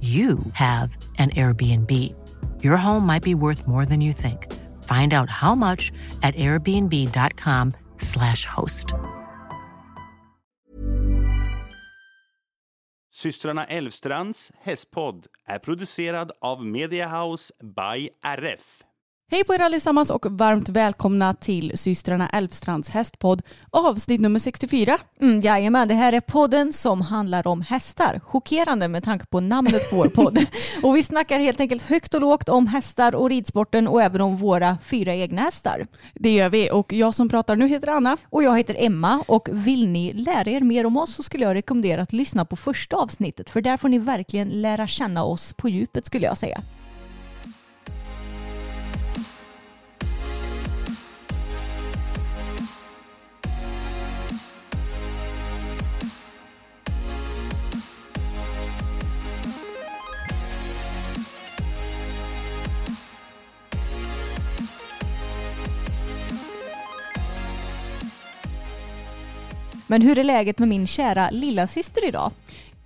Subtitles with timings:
[0.00, 2.14] you have an Airbnb.
[2.62, 4.46] Your home might be worth more than you think.
[4.84, 5.90] Find out how much
[6.22, 8.94] at airbnb.com/slash host.
[13.18, 18.82] Systrarna Elvstrands hästpodd är producerad av Media House by RF.
[19.30, 24.98] Hej på er allesammans och varmt välkomna till systrarna Elfstrands hästpodd avsnitt nummer 64.
[25.20, 28.20] Mm, jajamän, det här är podden som handlar om hästar.
[28.24, 30.46] Chockerande med tanke på namnet på vår podd.
[30.82, 34.36] och vi snackar helt enkelt högt och lågt om hästar och ridsporten och även om
[34.36, 35.86] våra fyra egna hästar.
[36.14, 38.16] Det gör vi och jag som pratar nu heter Anna.
[38.30, 41.54] Och jag heter Emma och vill ni lära er mer om oss så skulle jag
[41.54, 45.68] rekommendera att lyssna på första avsnittet för där får ni verkligen lära känna oss på
[45.68, 46.60] djupet skulle jag säga.
[69.88, 72.32] Men hur är läget med min kära lilla syster idag?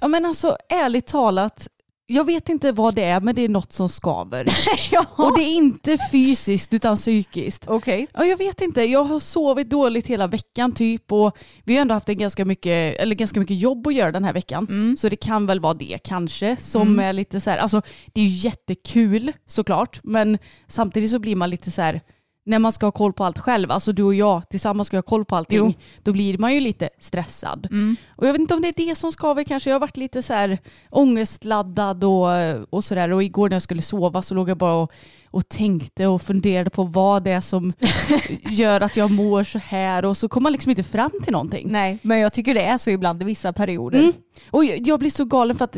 [0.01, 1.69] Ja men alltså ärligt talat,
[2.07, 4.47] jag vet inte vad det är men det är något som skaver.
[4.91, 5.07] ja.
[5.11, 7.69] Och det är inte fysiskt utan psykiskt.
[7.69, 8.07] Okej.
[8.15, 11.95] Ja, jag vet inte, jag har sovit dåligt hela veckan typ och vi har ändå
[11.95, 14.67] haft en ganska mycket, eller ganska mycket jobb att göra den här veckan.
[14.71, 14.97] Mm.
[14.97, 18.25] Så det kan väl vara det kanske som är lite så här, alltså det är
[18.25, 22.01] ju jättekul såklart men samtidigt så blir man lite så här
[22.45, 25.03] när man ska ha koll på allt själv, alltså du och jag tillsammans ska ha
[25.03, 25.73] koll på allting, Jo.
[26.03, 27.69] då blir man ju lite stressad.
[27.71, 27.97] Mm.
[28.17, 29.71] Och jag vet inte om det är det som skaver kanske.
[29.71, 30.59] Jag har varit lite så här
[30.91, 32.29] ångestladdad och,
[32.71, 33.13] och sådär.
[33.13, 34.93] Och igår när jag skulle sova så låg jag bara och,
[35.31, 37.73] och tänkte och funderade på vad det är som
[38.51, 40.05] gör att jag mår så här.
[40.05, 41.69] Och så kommer man liksom inte fram till någonting.
[41.71, 43.99] Nej, men jag tycker det är så ibland i vissa perioder.
[43.99, 44.13] Mm.
[44.51, 45.77] Och jag, jag blir så galen för att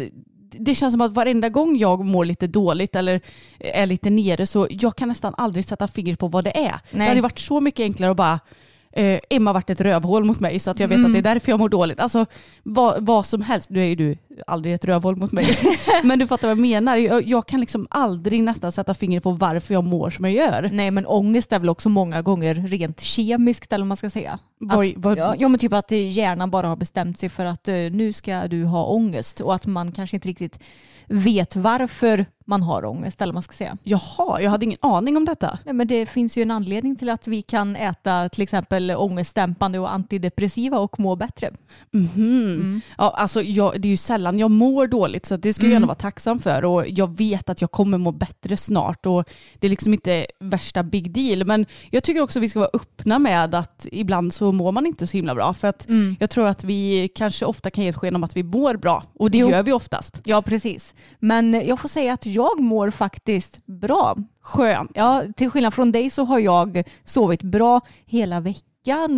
[0.60, 3.20] det känns som att varenda gång jag mår lite dåligt eller
[3.58, 6.72] är lite nere så jag kan nästan aldrig sätta fingret på vad det är.
[6.90, 7.08] Det Nej.
[7.08, 8.40] hade varit så mycket enklare att bara
[8.92, 11.06] eh, Emma varit ett rövhål mot mig så att jag vet Mm.
[11.06, 12.00] att det är därför jag mår dåligt.
[12.00, 12.26] Alltså
[12.62, 13.70] vad, vad som helst.
[13.70, 15.46] Nu är ju du aldrig ett rövhål mot mig.
[16.04, 16.96] Men du fattar vad jag menar.
[16.96, 20.70] Jag, jag kan liksom aldrig nästan sätta fingret på varför jag mår som jag gör.
[20.72, 24.38] Nej men ångest är väl också många gånger rent kemiskt eller vad man ska säga.
[24.60, 27.68] Vad- Att, vad- ja, ja men typ att hjärnan bara har bestämt sig för att
[27.68, 30.58] eh, nu ska du ha ångest och att man kanske inte riktigt
[31.06, 33.76] vet varför man har ångest eller vad man ska säga.
[33.82, 35.58] Jaha, jag hade ingen aning om detta.
[35.64, 39.78] Nej, men det finns ju en anledning till att vi kan äta till exempel ångestdämpande
[39.78, 41.50] och antidepressiva och må bättre.
[41.92, 42.80] Mhm.
[42.98, 45.72] Ja, alltså jag, det är ju sällan jag mår dåligt så det ska jag Mm.
[45.76, 49.24] gärna vara tacksam för och jag vet att jag kommer må bättre snart och
[49.58, 53.18] det är liksom inte värsta big deal men jag tycker också vi ska vara öppna
[53.18, 55.86] med att ibland så mår man inte så himla bra för att
[56.20, 59.02] jag tror att vi kanske ofta kan ge ett sken om att vi mår bra
[59.14, 59.50] och det Jo.
[59.50, 60.20] gör vi oftast.
[60.24, 60.94] Ja precis.
[61.18, 64.16] Men jag får säga att jag mår faktiskt bra.
[64.40, 64.90] Skönt.
[64.94, 68.68] Ja, till skillnad från dig så har jag sovit bra hela veckan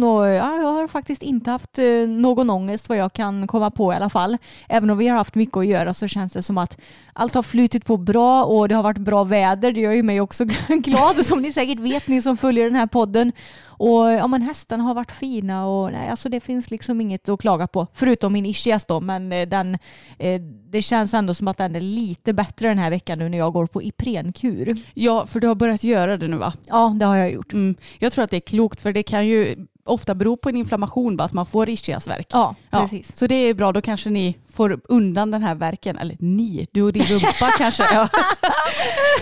[0.04, 3.93] och ja, jag har faktiskt inte haft eh, någon ångest vad jag kan komma på
[3.93, 4.37] i alla fall.
[4.69, 6.78] Även om vi har haft mycket att göra så känns det som att
[7.12, 9.72] allt har flutit på bra och det har varit bra väder.
[9.72, 12.86] Det gör ju mig också glad som ni säkert vet ni som följer den här
[12.86, 13.33] podden.
[13.78, 17.41] Och ja, men hästarna har varit fina och nej, alltså det finns liksom inget att
[17.41, 17.87] klaga på.
[17.93, 19.78] Förutom min ischias då, men eh, den,
[20.19, 20.41] eh,
[20.71, 23.53] det känns ändå som att den är lite bättre den här veckan nu när jag
[23.53, 24.77] går på Iprenkur.
[24.95, 26.53] Ja, för du har börjat göra det nu va?
[26.67, 27.53] Ja, det har jag gjort.
[27.53, 27.75] Mm.
[27.99, 31.16] Jag tror att det är klokt för det kan ju ofta bero på en inflammation
[31.16, 32.27] bara att man får ischiasvärk.
[32.30, 33.16] Ja, Ja, precis.
[33.16, 35.98] Så det är bra, då kanske ni får undan den här verken.
[35.98, 37.83] Eller ni, du och din rumpa kanske.
[37.92, 38.09] Ja.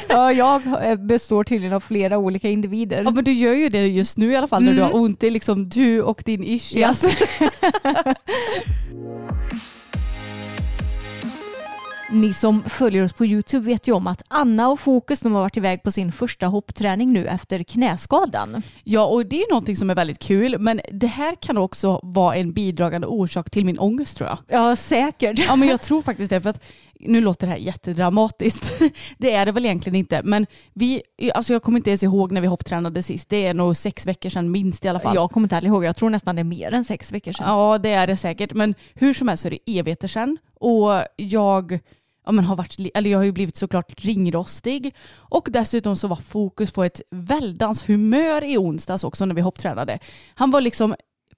[0.08, 3.02] Ja, jag eh, består tydligen av flera olika individer.
[3.04, 4.92] ja men du gör ju det just nu i alla fall när du Mm.
[4.92, 5.20] har ont.
[5.20, 7.04] Det är liksom du och din ischias.
[12.14, 15.40] Ni som följer oss på Youtube vet ju om att Anna och Fokus de har
[15.40, 18.62] varit iväg på sin första hoppträning nu efter knäskadan.
[18.84, 22.36] Ja, och det är någonting som är väldigt kul, men det här kan också vara
[22.36, 24.38] en bidragande orsak till min ångest tror jag.
[24.48, 25.38] Ja, säkert.
[25.38, 26.62] Ja, men jag tror faktiskt det, för att
[27.00, 28.72] nu låter det här jättedramatiskt.
[29.18, 31.02] Det är det väl egentligen inte, men vi,
[31.34, 33.28] alltså jag kommer inte ens ihåg när vi hopptränade sist.
[33.28, 35.14] Det är nog sex veckor sedan minst i alla fall.
[35.14, 37.46] Jag kommer inte heller ihåg, jag tror nästan det är mer än sex veckor sedan.
[37.48, 41.04] Ja, det är det säkert, men hur som helst så är det evigheter sedan och
[41.16, 41.78] jag
[42.24, 46.16] ja, men har varit, eller jag har ju blivit såklart ringrostig och dessutom så var
[46.16, 49.98] fokus på ett väldans humör i onsdags också när vi hopptränade.
[50.34, 50.94] Han var liksom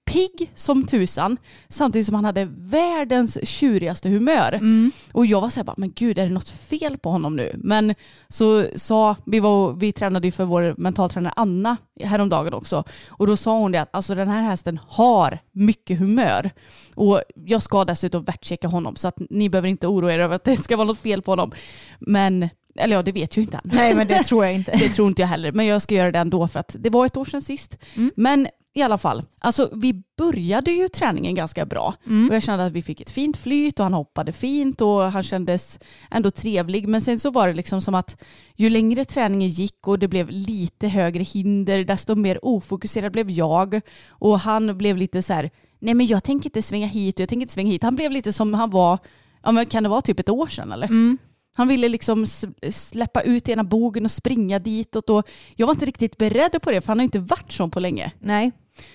[0.07, 1.37] pigg som tusan
[1.69, 4.53] samtidigt som han hade världens tjurigaste humör.
[4.53, 4.91] Mm.
[5.11, 7.51] Och jag var så här bara, men gud är det något fel på honom nu?
[7.57, 7.95] Men
[8.27, 13.37] så sa, vi, var, vi tränade ju för vår mentaltränare Anna häromdagen också och då
[13.37, 16.51] sa hon det att alltså den här hästen har mycket humör
[16.95, 20.43] och jag ska dessutom värtchecka honom så att ni behöver inte oroa er över att
[20.43, 21.51] det ska vara något fel på honom.
[21.99, 23.71] Men eller ja, det vet ju inte än.
[23.73, 24.71] Nej, men det tror jag inte.
[24.79, 27.05] Det tror inte jag heller, men jag ska göra det ändå för att det var
[27.05, 27.77] ett år sedan sist.
[27.95, 28.11] Mm.
[28.15, 32.29] Men i alla fall, alltså vi började ju träningen ganska bra Mm.
[32.29, 35.23] och jag kände att vi fick ett fint flyt och han hoppade fint och han
[35.23, 35.79] kändes
[36.11, 36.87] ändå trevlig.
[36.87, 38.23] Men sen så var det liksom som att
[38.55, 43.81] ju längre träningen gick och det blev lite högre hinder, desto mer ofokuserad blev jag
[44.09, 47.29] och han blev lite så här, nej men jag tänker inte svänga hit och jag
[47.29, 47.83] tänker inte svänga hit.
[47.83, 48.99] Han blev lite som han var,
[49.43, 50.87] ja men kan det vara typ ett år sedan eller?
[50.87, 51.17] Mm.
[51.53, 52.25] Han ville liksom
[52.71, 56.81] släppa ut ena bogen och springa ditåt och jag var inte riktigt beredd på det
[56.81, 58.11] för han har inte varit sån på länge.
[58.19, 58.51] Nej.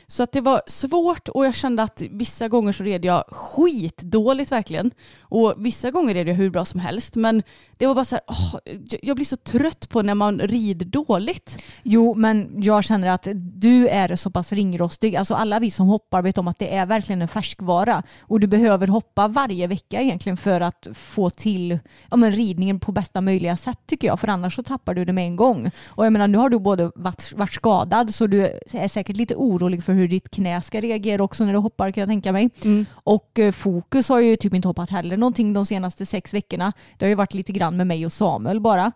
[0.07, 4.53] Så att det var svårt och jag kände att vissa gånger så red jag skitdåligt
[4.53, 4.91] verkligen.
[5.21, 7.15] Och vissa gånger red jag hur bra som helst.
[7.15, 7.43] Men
[7.77, 8.57] det var bara så här, åh,
[9.03, 11.59] jag- blir så trött på när man rider dåligt.
[11.83, 15.17] Jo, men jag känner att du är så pass ringrostig.
[15.17, 18.03] Alltså alla vi som hoppar vet om att det är verkligen en färskvara.
[18.21, 21.79] Och du behöver hoppa varje vecka egentligen för att få till
[22.11, 24.21] ja, men ridningen på bästa möjliga sätt tycker jag.
[24.21, 25.71] För annars så tappar du det med en gång.
[25.87, 29.35] Och jag menar nu har du både varit, varit skadad så du är säkert lite
[29.35, 32.51] orolig för hur ditt knä ska reagera också när du hoppar kan jag tänka mig.
[32.95, 36.73] Och eh, Fokus har ju typ inte hoppat heller någonting de senaste sex veckorna.
[36.99, 38.93] Det har ju varit lite grann med mig och Samuel bara.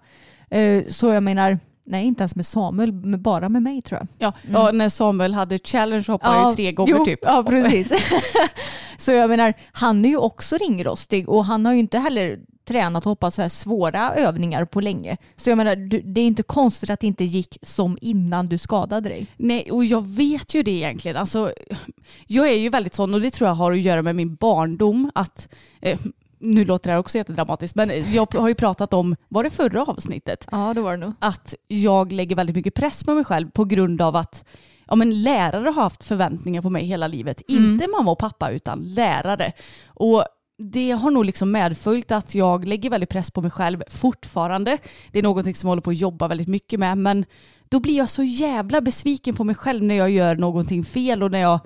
[0.51, 4.09] Eh, Så jag menar, nej inte ens med Samuel, men bara med mig tror jag.
[4.19, 7.21] Ja, ja, när Samuel hade challenge hoppade jag ju tre gånger jo, typ.
[7.23, 7.93] Ja, precis.
[8.99, 13.07] så jag menar, han är ju också ringrostig och han har ju inte heller tränat
[13.07, 15.17] och hoppat så här svåra övningar på länge.
[15.37, 15.77] Så jag menar,
[16.13, 19.27] det är inte konstigt att det inte gick som innan du skadade dig.
[19.37, 21.17] Nej, och jag vet ju det egentligen.
[21.17, 21.53] Alltså,
[22.27, 25.11] jag är ju väldigt sån och det tror jag har att göra med min barndom.
[25.15, 25.49] Att,
[25.81, 25.99] eh,
[26.39, 29.83] nu låter det här också jättedramatiskt, men jag har ju pratat om, var det förra
[29.83, 30.49] avsnittet?
[30.51, 31.13] Ja, det var det nog.
[31.19, 34.45] Att jag lägger väldigt mycket press på mig själv på grund av att
[34.87, 37.43] ja, men lärare har haft förväntningar på mig hela livet.
[37.49, 39.53] Inte mamma och pappa utan lärare.
[39.87, 40.25] Och
[40.59, 44.79] det har nog liksom medföljt att jag lägger väldigt press på mig själv fortfarande.
[45.13, 46.99] Det är någonting som jag håller på att jobba väldigt mycket med.
[46.99, 47.25] Men
[47.69, 51.31] då blir jag så jävla besviken på mig själv när jag gör någonting fel och
[51.31, 51.61] när jag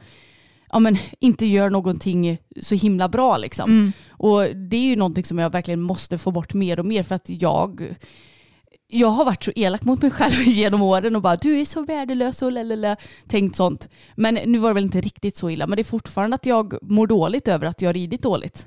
[0.73, 3.37] ja, men, inte gör någonting så himla bra.
[3.37, 3.93] Liksom.
[4.11, 7.15] Och det är ju någonting som jag verkligen måste få bort mer och mer för
[7.15, 7.95] att jag
[8.91, 11.83] jag har varit så elak mot mig själv genom åren och bara du är så
[11.83, 12.97] värdelös och lalala,
[13.29, 13.89] tänkt sånt.
[14.15, 16.75] Men nu var det väl inte riktigt så illa men det är fortfarande att jag
[16.83, 18.67] mår dåligt över att jag har ridit dåligt.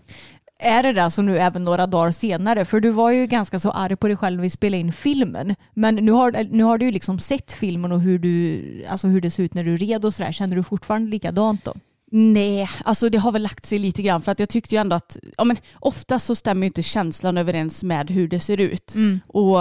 [0.60, 2.66] Är det där som nu även några dagar senare?
[2.66, 5.56] För du var ju ganska så arg på dig själv när vi spelade in filmen.
[5.74, 9.22] Men nu har, nu har du ju liksom sett filmen och hur, du, alltså hur
[9.22, 10.32] det ser ut när du red och sådär.
[10.32, 11.74] Känner du fortfarande likadant då?
[12.16, 14.96] Nej, alltså det har väl lagt sig lite grann för att jag tyckte ju ändå
[14.96, 18.94] att ja, men ofta så stämmer ju inte känslan överens med hur det ser ut.
[19.28, 19.58] Och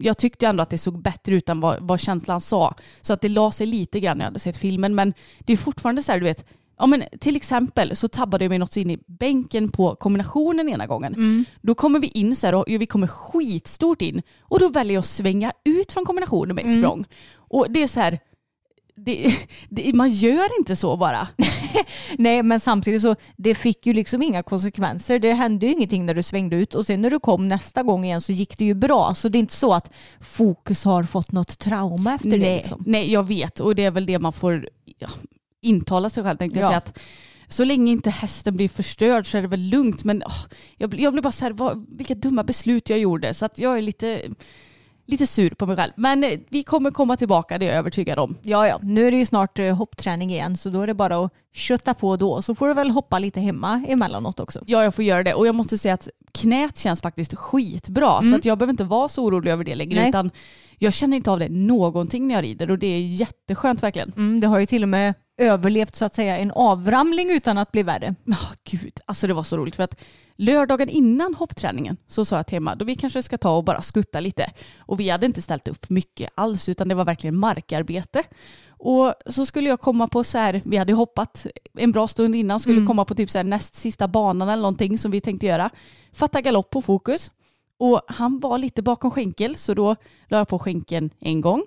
[0.00, 2.74] jag tyckte ändå att det såg bättre ut än vad, vad känslan sa.
[3.00, 4.94] Så att det la sig lite grann när jag hade sett filmen.
[4.94, 6.46] Men det är fortfarande så här, du vet,
[6.78, 10.68] ja, men till exempel så tabbade jag mig något så in i bänken på kombinationen
[10.68, 11.44] ena gången.
[11.62, 15.00] Då kommer vi in så här och vi kommer skitstort in och då väljer jag
[15.00, 17.04] att svänga ut från kombinationen med ett språng.
[17.36, 18.18] Och det är så här,
[19.04, 19.34] det,
[19.68, 21.28] det, man gör inte så bara.
[22.18, 25.18] Nej, men samtidigt så det fick ju liksom inga konsekvenser.
[25.18, 28.04] Det hände ju ingenting när du svängde ut och sen när du kom nästa gång
[28.04, 29.14] igen så gick det ju bra.
[29.14, 32.36] Så det är inte så att fokus har fått något trauma efter det.
[32.38, 32.82] nej, Liksom.
[32.86, 35.08] nej, jag vet och det är väl det man får ja,
[35.60, 36.68] intala sig själv tänkte jag Ja.
[36.68, 36.78] säga.
[36.78, 36.98] Att
[37.48, 40.04] så länge inte hästen blir förstörd så är det väl lugnt.
[40.04, 40.44] Men åh,
[40.76, 43.34] jag, blir- jag blir bara så här, vad, vilka dumma beslut jag gjorde.
[43.34, 44.22] Så att jag är lite,
[45.08, 45.92] lite sur på mig själv.
[45.96, 48.36] Men eh, vi kommer komma tillbaka, det är jag övertygad om.
[48.42, 51.16] Ja, ja, nu är det ju snart eh, hoppträning igen så då är det bara
[51.16, 52.42] att kötta på då.
[52.42, 54.62] Så får du väl hoppa lite hemma emellanåt också.
[54.66, 55.34] Ja, jag får göra det.
[55.34, 58.22] Och jag måste säga att knät känns faktiskt skitbra.
[58.22, 60.00] Så att jag behöver inte vara så orolig över det längre.
[60.00, 60.08] Nej.
[60.08, 60.30] Utan
[60.78, 64.12] jag känner inte av det någonting när jag rider och det är jätteskönt verkligen.
[64.16, 67.72] Mm, det har ju till och med överlevt så att säga en avramling utan att
[67.72, 68.14] bli värre.
[68.24, 69.00] Ja, gud.
[69.06, 69.96] Alltså det var så roligt för att
[70.38, 73.82] lördagen innan hoppträningen så sa jag till Emma, då vi kanske ska ta och bara
[73.82, 74.50] skutta lite.
[74.78, 78.22] Och vi hade inte ställt upp mycket alls utan det var verkligen markarbete.
[78.68, 82.60] Och så skulle jag komma på så här, vi hade hoppat en bra stund innan,
[82.60, 82.86] skulle Mm.
[82.86, 85.70] komma på typ så här näst sista banan eller någonting som vi tänkte göra.
[86.12, 87.30] Fatta galopp på fokus.
[87.78, 89.96] Och han var lite bakom skänkel så då
[90.28, 91.62] la jag på skänkeln en gång.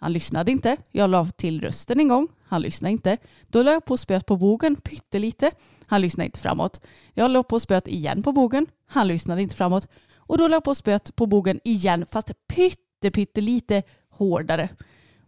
[0.00, 0.76] Han lyssnade inte.
[0.92, 2.28] Jag la till rösten en gång.
[2.48, 3.16] Han lyssnade inte.
[3.48, 5.50] Då la jag på spöet på bogen pyttelite.
[5.86, 6.80] Han lyssnade inte framåt.
[7.14, 8.66] Jag la på spöet igen på bogen.
[8.86, 9.88] Han lyssnade inte framåt.
[10.16, 14.68] Och då la jag på spöet på bogen igen fast pytte, pytte lite hårdare.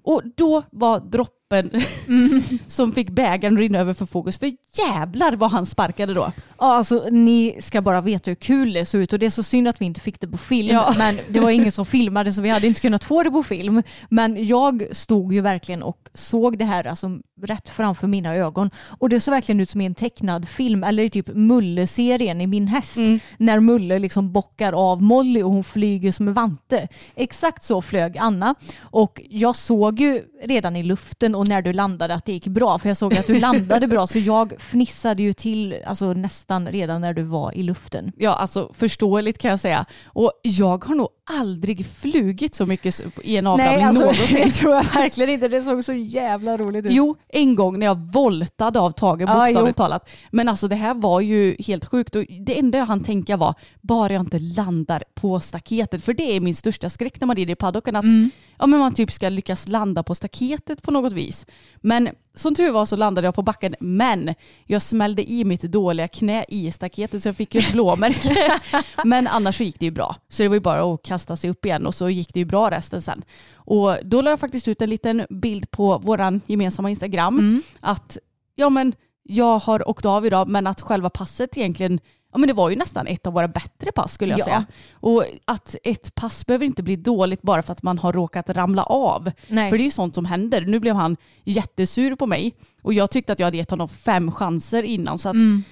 [0.02, 1.37] Och då var droppen
[2.66, 4.38] som fick bägaren rinna över för fokus.
[4.38, 6.32] För jävlar vad han sparkade då.
[6.58, 9.42] Ja, alltså ni ska bara veta hur kul det såg ut och det är så
[9.42, 10.68] synd att vi inte fick det på film.
[10.68, 10.94] Ja.
[10.98, 13.82] Men det var ingen som filmade så vi hade inte kunnat få det på film.
[14.10, 17.10] Men jag stod ju verkligen och såg det här alltså,
[17.42, 18.70] rätt framför mina ögon.
[18.98, 22.46] Och det såg verkligen ut som i en tecknad film eller i typ Mulle-serien i
[22.46, 22.96] Min häst.
[23.36, 26.88] När Mulle liksom bockar av Molly och hon flyger som en vante.
[27.14, 28.54] Exakt så flög Anna.
[28.80, 32.78] Och jag såg ju redan i luften och när du landade att det gick bra.
[32.78, 37.00] För jag såg att du landade bra så jag fnissade ju till alltså, nästan redan
[37.00, 38.12] när du var i luften.
[38.16, 39.86] Ja, alltså förståeligt kan jag säga.
[40.06, 44.36] Och jag har nog aldrig flugit så mycket i en avramning alltså, någonsin.
[44.46, 45.48] det tror jag verkligen inte.
[45.48, 46.92] Det såg så jävla roligt ut.
[46.92, 49.84] Jo, en gång när jag voltade av Tage bokstavligt jo.
[49.84, 50.10] talat.
[50.30, 53.54] Men alltså det här var ju helt sjukt och det enda jag hann tänka var
[53.80, 56.04] bara jag inte landar på staketet.
[56.04, 58.30] För det är min största skräck när man rider i paddocken att Mm.
[58.58, 61.46] ja, men man typ ska lyckas landa på staketet på något vis.
[61.76, 64.34] Men som tur var så landade jag på backen men
[64.66, 68.60] jag smällde i mitt dåliga knä i staketet så jag fick ju ett blåmärke.
[69.04, 70.16] men annars så gick det ju bra.
[70.28, 72.44] Så det var ju bara att kasta sig upp igen och så gick det ju
[72.46, 73.24] bra resten sen.
[73.54, 77.62] Och då la jag faktiskt ut en liten bild på våran gemensamma Instagram Mm.
[77.80, 78.18] att
[78.54, 82.00] ja men jag har åkt av idag men att själva passet egentligen
[82.32, 84.44] Ja men det var ju nästan ett av våra bättre pass skulle jag Ja.
[84.44, 84.64] säga.
[84.92, 88.82] Och att ett pass behöver inte bli dåligt bara för att man har råkat ramla
[88.82, 89.30] av.
[89.48, 89.70] Nej.
[89.70, 90.60] För det är ju sånt som händer.
[90.60, 94.32] Nu blev han jättesur på mig och jag tyckte att jag hade gett honom fem
[94.32, 95.18] chanser innan.
[95.18, 95.62] Så att Mm.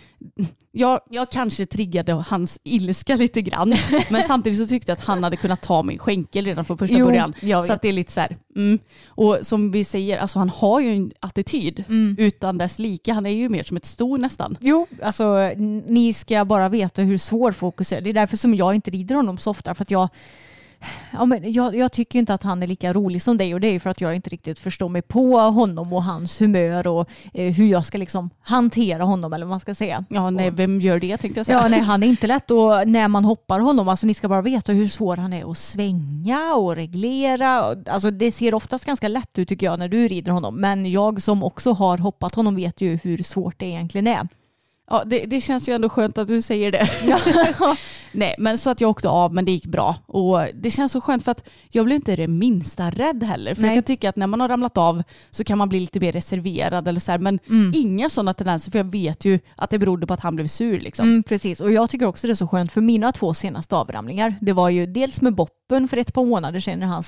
[0.72, 3.74] Jag, jag kanske triggade hans ilska lite grann.
[4.10, 6.98] men samtidigt så tyckte jag att han hade kunnat ta min skänkel redan från första
[6.98, 7.34] Jo, början.
[7.40, 8.78] Så att det är lite så här, mm.
[9.08, 12.16] Och som vi säger, alltså han har ju en attityd Mm.
[12.18, 13.12] utan dess like.
[13.12, 14.56] Han är ju mer som ett sto nästan.
[14.60, 15.52] Jo, alltså
[15.86, 18.00] ni ska bara veta hur svår fokus är.
[18.00, 19.74] Det är därför som jag inte rider honom så ofta.
[19.74, 20.08] För att jag,
[21.12, 23.68] ja, men jag, jag tycker inte att han är lika rolig som dig och det
[23.68, 27.08] är ju för att jag inte riktigt förstår mig på honom och hans humör och
[27.34, 30.04] eh, hur jag ska liksom hantera honom eller vad man ska säga.
[30.08, 31.60] Ja, nej, vem gör det tänkte jag säga.
[31.62, 34.42] Ja, nej, han är inte lätt och när man hoppar honom, alltså ni ska bara
[34.42, 37.48] veta hur svår han är att svänga och reglera.
[37.86, 40.60] Alltså det ser oftast ganska lätt ut tycker jag när du rider honom.
[40.60, 44.28] Men jag som också har hoppat honom vet ju hur svårt det egentligen är.
[44.90, 46.88] Ja, det, det känns ju ändå skönt att du säger det.
[48.12, 49.96] Nej, men så att jag åkte av men det gick bra.
[50.06, 53.54] Och det känns så skönt för att jag blev inte det minsta rädd heller.
[53.54, 53.70] För Nej.
[53.70, 56.12] jag kan tycka att när man har ramlat av så kan man bli lite mer
[56.12, 57.18] reserverad eller så här.
[57.18, 57.72] Men Mm.
[57.74, 60.80] inga sådana tendenser för jag vet ju att det berodde på att han blev sur
[60.80, 61.08] liksom.
[61.08, 64.34] Mm, precis, och jag tycker också det är så skönt för mina två senaste avramlingar.
[64.40, 65.34] Det var ju dels med
[65.68, 67.02] Boppen för ett par månader sedan när han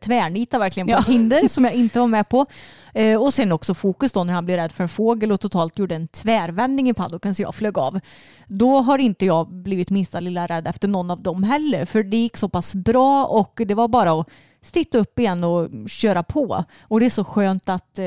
[0.00, 0.98] tvärnitade verkligen på Ja.
[0.98, 2.46] ett hinder som jag inte var med på.
[2.94, 5.78] Eh, och sen också Fokus då när han blev rädd för en fågel och totalt
[5.78, 8.00] gjorde en tvärvändning i paddocken så jag flög av.
[8.46, 12.16] Då har inte jag blivit minsta lilla rädd efter någon av dem heller för det
[12.16, 14.28] gick så pass bra och det var bara att
[14.62, 16.64] sitta upp igen och köra på.
[16.82, 18.04] Och det är så skönt att eh,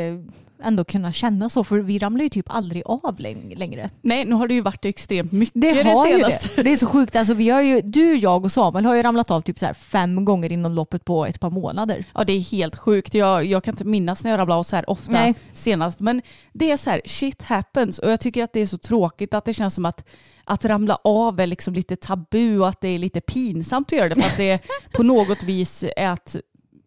[0.63, 3.89] ändå kunna känna så för vi ramlar ju typ aldrig av läng- längre.
[4.01, 6.49] Nej, nu har det ju varit extremt mycket Det det, ju senaste.
[6.55, 6.63] det.
[6.63, 7.15] Det är så sjukt.
[7.15, 10.25] Alltså, vi har ju, du, jag och Samuel har ju ramlat av typ så fem
[10.25, 12.05] gånger inom loppet på ett par månader.
[12.13, 13.13] Ja det är helt sjukt.
[13.13, 15.35] Jag, jag kan inte minnas när jag ramlade av så här ofta Nej.
[15.53, 15.99] senast.
[15.99, 16.21] Men
[16.53, 17.99] det är så här, shit happens.
[17.99, 20.05] Och jag tycker att det är så tråkigt att det känns som att
[20.47, 24.09] att ramla av är liksom lite tabu och att det är lite pinsamt att göra
[24.09, 24.15] det.
[24.15, 24.59] För att det
[24.93, 26.35] på något vis är att,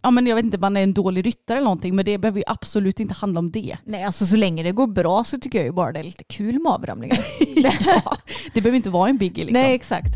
[0.02, 1.97] ja men jag vet inte, man är en dålig ryttare eller någonting.
[1.97, 3.76] Men det behöver ju absolut inte handla om det.
[3.85, 6.25] Nej, alltså så länge det går bra så tycker jag ju bara det är lite
[6.25, 7.19] kul med avramlingar.
[7.87, 8.17] ja,
[8.55, 9.62] det behöver inte vara en biggie liksom.
[9.62, 10.14] Nej, exakt.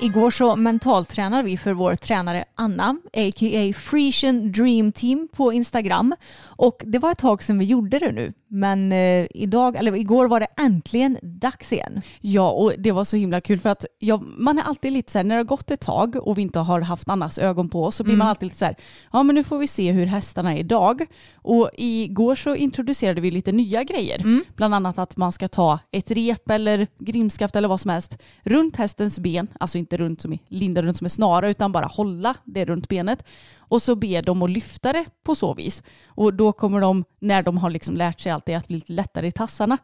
[0.00, 3.72] Igår så mentaltränade vi för vår tränare Anna, a.k.a.
[3.76, 6.14] Frisian Dream Team på Instagram.
[6.42, 8.32] Och det var ett tag sedan vi gjorde det nu.
[8.56, 12.02] Men eh, idag, eller igår var det äntligen dags igen.
[12.20, 15.18] Ja, och det var så himla kul för att ja, man är alltid lite så
[15.18, 17.84] här, när det har gått ett tag och vi inte har haft Annas ögon på
[17.84, 18.76] oss så blir man alltid lite så här,
[19.12, 21.06] ja men nu får vi se hur hästarna är idag.
[21.34, 24.22] Och igår så introducerade vi lite nya grejer.
[24.56, 28.76] Bland annat att man ska ta ett rep eller grimskaft eller vad som helst runt
[28.76, 32.34] hästens ben, alltså inte runt som i, linda runt som en snara utan bara hålla
[32.44, 33.24] det runt benet.
[33.68, 35.82] Och så ber de att lyfta det på så vis.
[36.06, 38.92] Och då kommer de, när de har liksom lärt sig allt det, att bli lite
[38.92, 39.78] lättare i tassarna.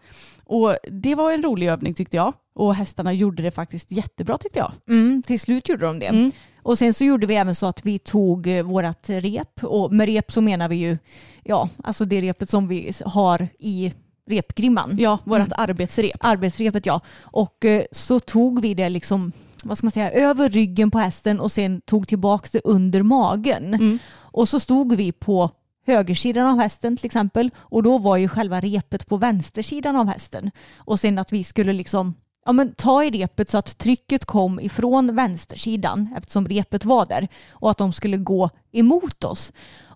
[0.44, 2.32] Och det var en rolig övning tyckte jag.
[2.54, 4.72] Och hästarna gjorde det faktiskt jättebra tyckte jag.
[4.88, 6.06] Mm, till slut gjorde de det.
[6.06, 6.32] Mm.
[6.62, 10.06] Och sen så gjorde vi även så att vi tog eh, vårat rep och med
[10.06, 10.98] rep så menar vi ju
[11.42, 13.92] ja, alltså det repet som vi har i
[14.26, 14.96] repgrimman.
[14.98, 15.48] Ja, vårt Mm.
[15.56, 16.16] arbetsrep.
[16.20, 17.00] Arbetsrepet ja.
[17.20, 19.32] Och eh, så tog vi det liksom
[19.62, 23.74] vad ska man säga, över ryggen på hästen och sen tog tillbaka det under magen.
[23.74, 23.98] Mm.
[24.14, 25.50] Och så stod vi på
[25.86, 30.50] högersidan av hästen till exempel och då var ju själva repet på vänstersidan av hästen.
[30.76, 32.14] Och sen att vi skulle liksom
[32.44, 37.28] ja, men ta i repet så att trycket kom ifrån vänstersidan eftersom repet var där
[37.50, 39.52] och att de skulle gå emot oss.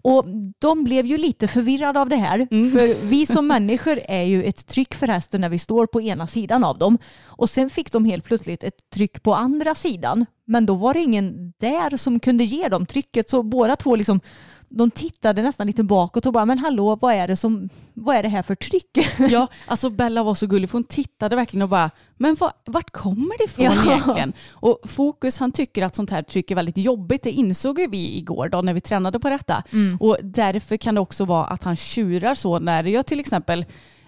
[0.08, 0.24] Och
[0.58, 2.48] de blev ju lite förvirrade av det här.
[2.50, 2.72] Mm.
[2.72, 6.26] För vi som människor är ju ett tryck för hästen när vi står på ena
[6.26, 6.98] sidan av dem.
[7.24, 10.26] Och sen fick de helt plötsligt ett tryck på andra sidan.
[10.46, 13.30] Men då var det ingen där som kunde ge dem trycket.
[13.30, 14.20] Så båda två liksom,
[14.68, 18.22] de tittade nästan lite bakåt och bara, men hallå, vad är det, som, vad är
[18.22, 18.98] det här för tryck?
[19.30, 22.90] Ja, alltså Bella var så gullig för hon tittade verkligen och bara, men va, vart
[22.90, 23.92] kommer det ifrån Ja.
[23.92, 24.32] egentligen?
[24.52, 28.48] Och Fokus han tycker att sånt här tryck är väldigt jobbigt, det insåg vi igår
[28.48, 29.62] då när vi tränade på detta.
[30.00, 33.64] Och därför kan det också vara att han tjurar så när jag till exempel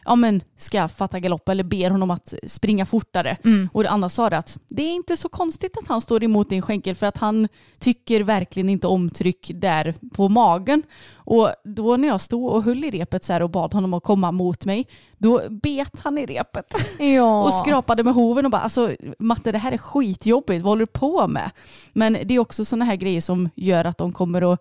[0.08, 3.36] ja, men ska fatta galopp eller ber honom att springa fortare.
[3.72, 6.50] Och det andra sa det att det är inte så konstigt att han står emot
[6.50, 7.48] din skänkel för att han
[7.78, 10.82] tycker verkligen inte om tryck där på magen.
[11.14, 14.32] Och då när jag stod och höll i repet så och bad honom att komma
[14.32, 14.86] mot mig,
[15.18, 17.44] då bet han i repet Ja.
[17.44, 20.92] och skrapade med hoven och bara alltså Matte det här är skitjobbigt, vad håller du
[20.92, 21.50] på med?
[21.92, 24.60] Men det är också sådana här grejer som gör att de kommer att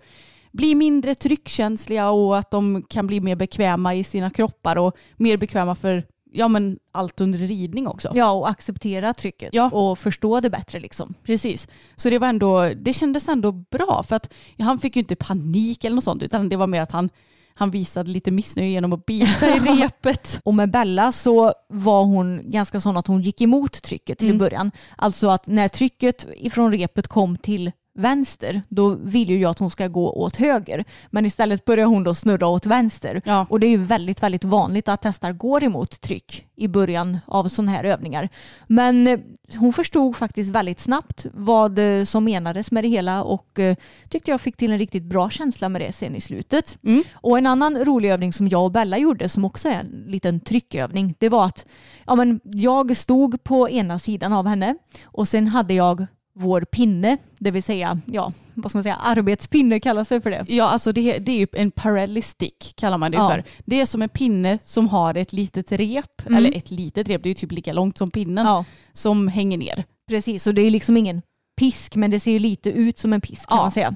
[0.51, 5.37] bli mindre tryckkänsliga och att de kan bli mer bekväma i sina kroppar och mer
[5.37, 8.11] bekväma för ja, men allt under ridning också.
[8.15, 9.69] Ja, och acceptera trycket Ja.
[9.69, 11.13] och förstå det bättre liksom.
[11.23, 11.67] Precis.
[11.95, 15.83] Så det var ändå, det kändes ändå bra för att han fick ju inte panik
[15.83, 17.09] eller något sånt utan det var mer att han,
[17.53, 20.39] han visade lite missnöje genom att bita i repet.
[20.43, 24.37] Och med Bella så var hon ganska sån att hon gick emot trycket till Mm.
[24.37, 24.71] början.
[24.95, 29.69] Alltså att när trycket ifrån repet kom till vänster, då vill ju jag att hon
[29.69, 30.85] ska gå åt höger.
[31.09, 33.21] Men istället börjar hon då snurra åt vänster.
[33.25, 33.47] Ja.
[33.49, 37.47] Och det är ju väldigt, väldigt vanligt att hästar går emot tryck i början av
[37.47, 38.29] sådana här övningar.
[38.67, 39.19] Men eh,
[39.55, 43.75] hon förstod faktiskt väldigt snabbt vad eh, som menades med det hela och eh,
[44.09, 46.77] tyckte jag fick till en riktigt bra känsla med det sen i slutet.
[46.83, 47.03] Mm.
[47.13, 50.39] Och en annan rolig övning som jag och Bella gjorde som också är en liten
[50.39, 51.65] tryckövning, det var att
[52.05, 56.07] ja, men jag stod på ena sidan av henne och sen hade jag
[56.39, 60.45] vår pinne, det vill säga, ja, vad ska man säga, arbetspinne kallas det för det.
[60.47, 63.29] Ja, alltså det, det är ju en parallel stick kallar man det Ja.
[63.29, 63.43] för.
[63.65, 66.37] Det är som en pinne som har ett litet rep, Mm.
[66.37, 69.57] eller ett litet rep, det är ju typ lika långt som pinnen, Ja, som hänger
[69.57, 69.83] ner.
[70.09, 70.47] precis.
[70.47, 71.21] Och det är ju liksom ingen
[71.59, 73.61] pisk, men det ser ju lite ut som en pisk kan Ja.
[73.63, 73.95] man säga.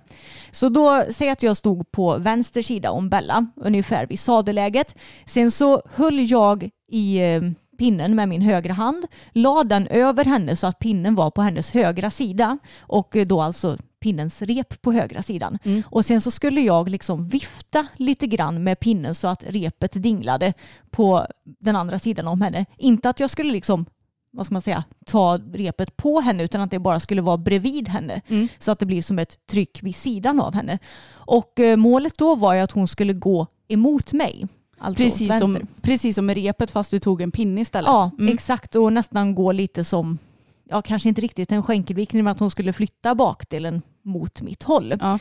[0.52, 4.96] Så då, säg att jag stod på vänster sida om Bella, ungefär vid sadeläget.
[5.26, 7.42] Sen så höll jag i eh,
[7.82, 11.72] pinnen med min högra hand, la den över henne så att pinnen var på hennes
[11.72, 15.58] högra sida och eh, då alltså pinnens rep på högra sidan.
[15.64, 15.84] Mm.
[15.86, 20.54] Och sen så skulle jag liksom vifta lite grann med pinnen så att repet dinglade
[20.90, 22.66] på den andra sidan om henne.
[22.78, 23.86] Inte att jag skulle liksom
[24.34, 27.90] vad ska man säga, ta repet på henne utan att det bara skulle vara bredvid
[27.90, 28.22] henne.
[28.28, 28.48] Mm.
[28.60, 30.80] Så att det blir som ett tryck vid sidan av henne.
[31.10, 34.48] Och eh, målet då var ju att hon skulle gå emot mig.
[34.82, 37.88] Alltså Precis som, precis som med repet fast du tog en pinne istället.
[37.90, 38.34] Ja, Mm.
[38.34, 38.76] exakt.
[38.76, 40.18] Och nästan gå lite som,
[40.70, 44.94] ja kanske inte riktigt en skänkelvikning men att hon skulle flytta bakdelen mot mitt håll.
[45.00, 45.20] Ja.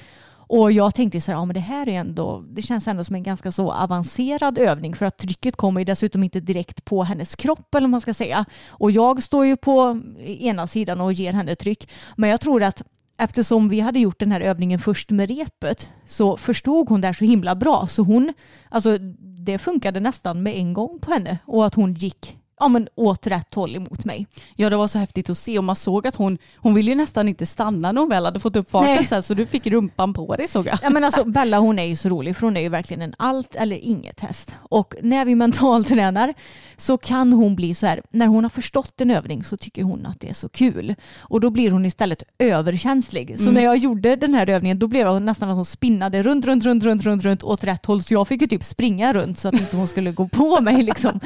[0.53, 3.15] Och jag tänkte så här, ja men det här är ändå, det känns ändå som
[3.17, 7.37] en ganska så avancerad övning för att trycket kommer ju dessutom inte direkt på hennes
[7.37, 8.45] kropp eller vad man ska säga.
[8.69, 11.89] Och jag står ju på ena sidan och ger henne tryck.
[12.17, 12.83] Men jag tror att
[13.19, 17.15] eftersom vi hade gjort den här övningen först med repet så förstod hon det här
[17.15, 17.87] så himla bra.
[17.87, 18.33] Så hon,
[18.69, 18.99] alltså
[19.45, 23.27] det funkade nästan med en gång på henne och att hon gick ja, men åt
[23.27, 24.27] rätt håll emot mig.
[24.57, 26.97] Ja det var så häftigt att se och man såg att hon, hon ville ju
[26.97, 30.15] nästan inte stanna när hon väl hade fått upp farten sen så du fick rumpan
[30.15, 30.79] på dig såg jag.
[30.83, 33.15] Ja, men alltså, Bella hon är ju så rolig för hon är ju verkligen en
[33.19, 34.55] allt eller inget häst.
[34.59, 36.35] Och när vi mentaltränar
[36.77, 40.07] så kan hon bli så här, när hon har förstått en övning så tycker hon
[40.07, 40.95] att det är så kul.
[41.19, 43.35] Och då blir hon istället överkänslig.
[43.39, 43.55] Så Mm.
[43.55, 46.65] när jag gjorde den här övningen då blev det nästan att hon spinnade runt, runt,
[46.65, 48.03] runt, runt, runt, runt åt rätt håll.
[48.03, 50.83] Så jag fick ju typ springa runt så att inte hon skulle gå på mig.
[50.83, 51.21] Liksom.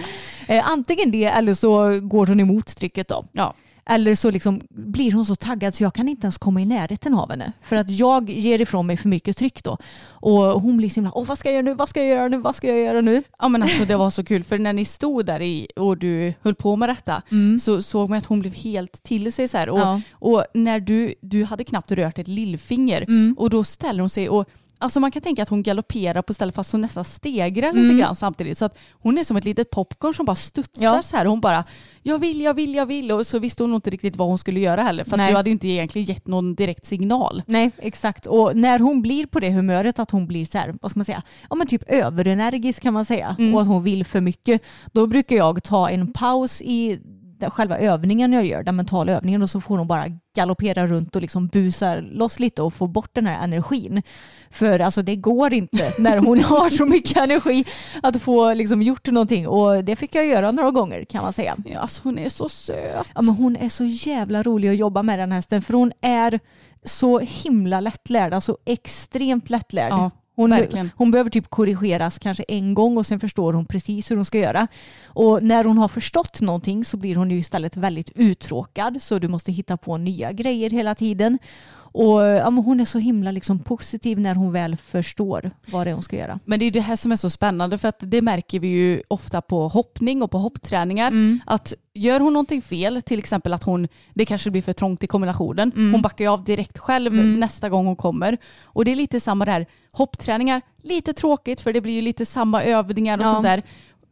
[0.48, 3.24] Eh, antingen det eller så går hon emot trycket då.
[3.32, 3.54] Ja.
[3.86, 7.14] Eller så liksom blir hon så taggad så jag kan inte ens komma i närheten
[7.14, 7.52] av henne.
[7.62, 9.78] För att jag ger ifrån mig för mycket tryck då.
[10.06, 12.28] Och hon blir så himla, åh vad ska jag göra nu, vad ska jag göra
[12.28, 13.22] nu, vad ska jag göra nu?
[13.38, 16.34] Ja men alltså det var så kul för när ni stod där i, och du
[16.42, 17.22] höll på med detta
[17.60, 19.68] så såg man att hon blev helt till sig så här.
[19.68, 20.00] Och, Ja.
[20.12, 23.34] och när du, du hade knappt rört ett lillfinger Mm.
[23.38, 26.54] och då ställer hon sig och Alltså man kan tänka att hon galopperar på stället
[26.54, 27.98] fast hon nästan stegrar lite Mm.
[27.98, 28.58] grann samtidigt.
[28.58, 31.02] Så att hon är som ett litet popcorn som bara studsar Ja.
[31.02, 31.24] så här.
[31.24, 31.64] Hon bara
[32.02, 33.12] jag vill, jag vill, jag vill.
[33.12, 35.04] Och så visste hon nog inte riktigt vad hon skulle göra heller.
[35.04, 37.42] För du hade ju inte egentligen gett någon direkt signal.
[37.46, 38.26] Nej, exakt.
[38.26, 41.04] Och när hon blir på det humöret att hon blir så här, vad ska man
[41.04, 43.54] säga, ja men typ överenergisk kan man säga Mm.
[43.54, 47.00] och att hon vill för mycket, då brukar jag ta en paus i
[47.50, 51.22] själva övningen jag gör, den mentala övningen och så får hon bara galoppera runt och
[51.22, 54.02] liksom busa loss lite och få bort den här energin.
[54.50, 57.64] För alltså det går inte när hon har så mycket energi
[58.02, 61.56] att få liksom gjort någonting och det fick jag göra några gånger kan man säga.
[61.64, 63.06] Ja, alltså hon är så söt.
[63.14, 66.40] Ja, men hon är så jävla rolig att jobba med den hästen för hon är
[66.84, 69.92] så himla lättlärd, alltså extremt lättlärd.
[69.92, 70.90] Ja, hon, verkligen.
[70.96, 74.38] hon behöver typ korrigeras kanske en gång och sen förstår hon precis hur hon ska
[74.38, 74.66] göra.
[75.06, 79.28] Och när hon har förstått någonting så blir hon ju istället väldigt uttråkad så du
[79.28, 81.38] måste hitta på nya grejer hela tiden.
[81.94, 85.94] Och ja, hon är så himla liksom positiv när hon väl förstår vad det är
[85.94, 86.38] hon ska göra.
[86.44, 89.02] Men det är det här som är så spännande för att det märker vi ju
[89.08, 91.12] ofta på hoppning och på hoppträningar.
[91.46, 95.06] Att gör hon någonting fel, till exempel att hon, det kanske blir för trångt i
[95.06, 98.36] kombinationen, hon backar ju av direkt själv nästa gång hon kommer.
[98.64, 102.62] Och det är lite samma där, hoppträningar, lite tråkigt för det blir ju lite samma
[102.62, 103.32] övningar och Ja.
[103.32, 103.62] sånt där.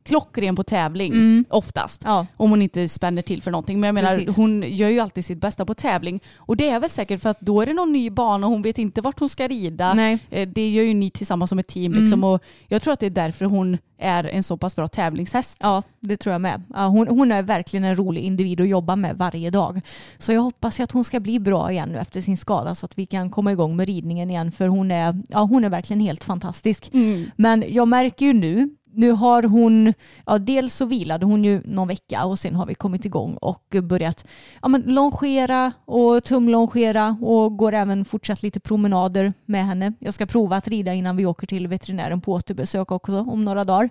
[0.04, 2.02] Klockren på tävling oftast.
[2.04, 2.26] Ja.
[2.36, 3.80] Om hon inte spänner till för någonting.
[3.80, 4.36] Men jag menar, Precis.
[4.36, 6.20] hon gör ju alltid sitt bästa på tävling.
[6.36, 8.62] Och det är väl säkert för att då är det någon ny bana och hon
[8.62, 9.94] vet inte vart hon ska rida.
[9.94, 10.18] Nej.
[10.30, 11.92] Eh, Det gör ju ni tillsammans som ett team.
[11.92, 12.04] Mm.
[12.04, 12.24] Liksom.
[12.24, 15.56] Och jag tror att det är därför hon är en så pass bra tävlingshäst.
[15.60, 16.62] Ja, det tror jag med.
[16.74, 19.80] Hon, hon är verkligen en rolig individ att jobba med varje dag.
[20.18, 22.98] Så jag hoppas att hon ska bli bra igen nu efter sin skada så att
[22.98, 26.24] vi kan komma igång med ridningen igen för hon är, ja, hon är verkligen helt
[26.24, 26.90] fantastisk.
[26.94, 27.30] Mm.
[27.36, 29.94] Men jag märker ju nu, nu har hon,
[30.26, 33.76] ja dels så vilade hon ju någon vecka och sen har vi kommit igång och
[33.82, 34.26] börjat
[34.62, 39.92] ja, men longera och tumlongera och går även fortsatt lite promenader med henne.
[39.98, 43.64] Jag ska prova att rida innan vi åker till veterinären på återbesök också om några
[43.64, 43.90] dagar.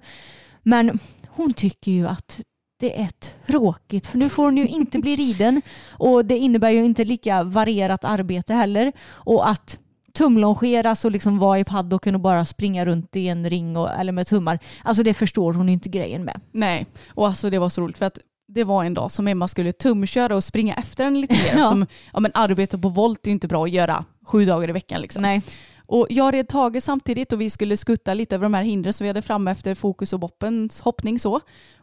[0.64, 2.42] Men hon tycker ju att
[2.80, 3.10] det är
[3.48, 7.44] tråkigt för nu får hon ju inte bli riden och det innebär ju inte lika
[7.44, 9.80] varierat arbete heller och att
[10.14, 14.12] tumlongeras och liksom vara i paddocken och bara springa runt i en ring och, eller
[14.12, 14.60] med tummar.
[14.84, 16.42] Alltså det förstår hon inte grejen med.
[16.52, 19.48] Nej, och alltså det var så roligt för att det var en dag som Emma
[19.48, 21.58] skulle tumköra och springa efter henne lite mer.
[21.62, 21.68] Ja.
[21.68, 25.02] Som, ja, men arbete på volt är inte bra att göra sju dagar i veckan.
[25.02, 25.22] Liksom.
[25.22, 25.42] Nej.
[25.86, 29.04] Och jag red Tage samtidigt och vi skulle skutta lite över de här hindren som
[29.04, 31.40] vi hade framme efter Fokus och Boppens hoppning så.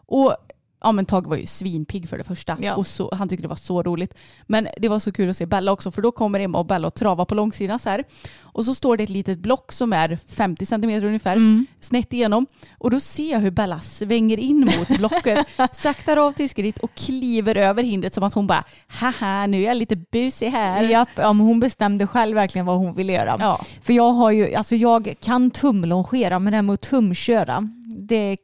[0.06, 0.36] Och
[0.80, 2.58] ja men Tage var ju svinpigg för det första.
[2.60, 2.74] Ja.
[2.76, 4.14] Och så, han tyckte det var så roligt.
[4.46, 6.86] Men det var så kul att se Bella också för då kommer Emma och Bella
[6.86, 8.04] och travar på långsidan så här.
[8.40, 11.66] Och så står det ett litet block som är 50 cm ungefär Mm.
[11.80, 12.46] snett igenom.
[12.78, 16.94] Och då ser jag hur Bella svänger in mot blocket, saktar av till skritt och
[16.94, 20.82] kliver över hindret som att hon bara haha nu är jag lite busig här.
[20.82, 23.36] Japp, ja, men hon bestämde själv verkligen vad hon ville göra.
[23.40, 23.64] Ja.
[23.82, 27.68] För jag har ju, alltså jag kan tumlongera men det här med att tumköra,
[28.08, 28.36] det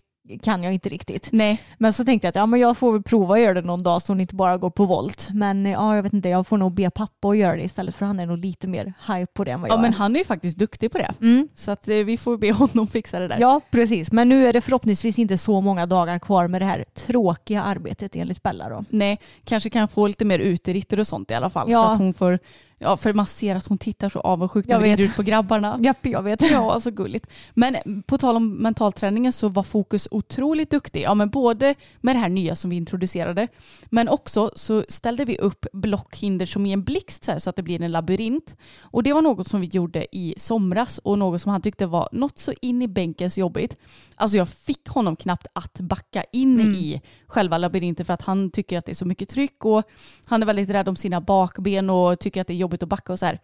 [0.43, 1.29] kan jag inte riktigt.
[1.33, 3.63] Nej, Men så tänkte jag att ja, men jag får väl prova att göra det
[3.63, 5.29] någon dag så hon inte bara går på volt.
[5.33, 8.07] Men ja, jag vet inte, jag får nog be pappa att göra det istället för
[8.07, 9.97] han är nog lite mer hype på det än vad jag ja men är.
[9.97, 11.11] han är ju faktiskt duktig på det.
[11.21, 11.49] Mm.
[11.55, 13.39] Så att eh, vi får be honom fixa det där.
[13.41, 14.13] Ja, precis.
[14.13, 18.17] Men nu är det förhoppningsvis inte så många dagar kvar med det här tråkiga arbetet
[18.17, 18.85] enligt Bella då.
[18.89, 21.71] Nej, kanske kan få lite mer uteritter och sånt i alla fall.
[21.71, 21.83] Ja.
[21.85, 22.39] Så att hon får,
[22.79, 25.79] ja för man ser att hon tittar så avundsjukt när vi ut på grabbarna.
[25.83, 26.51] Japp, jag vet.
[26.51, 27.27] Ja, så gulligt.
[27.55, 31.03] Men på tal om mentalträningen så var Fokus otroligt duktig.
[31.03, 33.49] Ja, men både med det här nya som vi introducerade,
[33.91, 37.57] men också så ställde vi upp blockhinder som i en blixt så, här, så att
[37.57, 38.57] det blir en labyrint.
[38.81, 42.09] Och det var något som vi gjorde i somras och något som han tyckte var
[42.13, 43.77] något så in i bänkens jobbigt.
[44.17, 46.75] Alltså jag fick honom knappt att backa in Mm.
[46.75, 49.83] i själva labyrinten för att han tycker att det är så mycket tryck och
[50.25, 53.13] han är väldigt rädd om sina bakben och tycker att det är jobbigt att backa
[53.13, 53.41] och så här.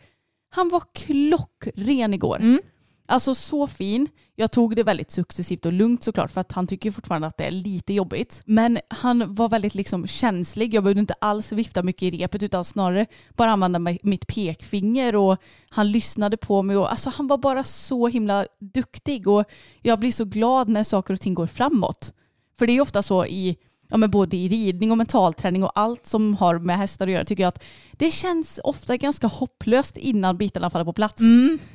[0.51, 2.37] Han var klockren igår.
[2.41, 2.61] Mm.
[3.11, 4.09] Alltså så fin.
[4.37, 7.45] Jag tog det väldigt successivt och lugnt såklart för att han tycker fortfarande att det
[7.45, 8.43] är lite jobbigt.
[8.45, 10.75] Men han var väldigt liksom känslig.
[10.75, 13.07] Jag behövde inte alls vifta mycket i repet utan snarare
[13.37, 15.37] bara använda mitt pekfinger och
[15.69, 19.45] han lyssnade på mig och alltså han var bara så himla duktig och
[19.83, 22.13] jag blir så glad när saker och ting går framåt.
[22.59, 23.57] För det är ju ofta så i
[23.91, 27.25] ja, men både i ridning och mentalträning och allt som har med hästar att göra
[27.25, 31.23] tycker jag att det känns ofta ganska hopplöst innan bitarna faller på plats.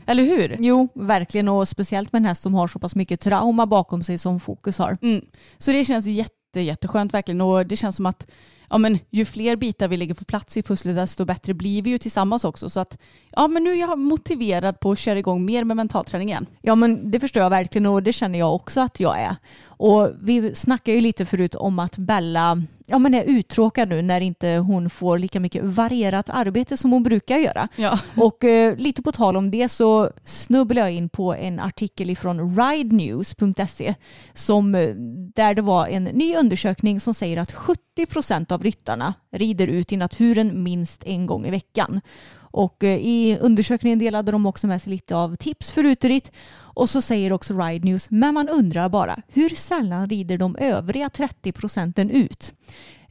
[0.06, 0.56] Eller hur?
[0.60, 4.18] Jo, verkligen och speciellt med en häst som har så pass mycket trauma bakom sig
[4.18, 4.98] som Fokus har.
[5.02, 5.26] Mm.
[5.58, 8.28] Så det känns jätte, jätteskönt verkligen och det känns som att
[8.70, 11.90] ja, men ju fler bitar vi lägger på plats i pusslet desto bättre blir vi
[11.90, 12.70] ju tillsammans också.
[12.70, 12.98] Så att
[13.32, 16.46] ja, men nu är jag motiverad på att köra igång mer med mentalträning igen.
[16.62, 19.36] Ja men det förstår jag verkligen och det känner jag också att jag är.
[19.78, 24.22] Och vi snackade ju lite förut om att Bella ja, men är uttråkad nu när
[24.22, 27.68] inte hon får lika mycket varierat arbete som hon brukar göra.
[27.76, 28.00] Ja.
[28.18, 32.58] Och eh, lite på tal om det så snubblade jag in på en artikel ifrån
[32.58, 33.96] ridenews.se
[34.34, 34.90] som eh,
[35.36, 39.68] där det var en ny undersökning som säger att 70 procent av av ryttarna rider
[39.68, 42.02] ut i naturen minst en gång i veckan.
[42.38, 46.32] Och eh, i undersökningen delade de också med sig lite av tips för uteritt.
[46.58, 51.10] Och så säger också Ride News, men man undrar bara hur sällan rider de övriga
[51.10, 52.54] 30 procenten ut?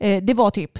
[0.00, 0.78] Eh, det var typ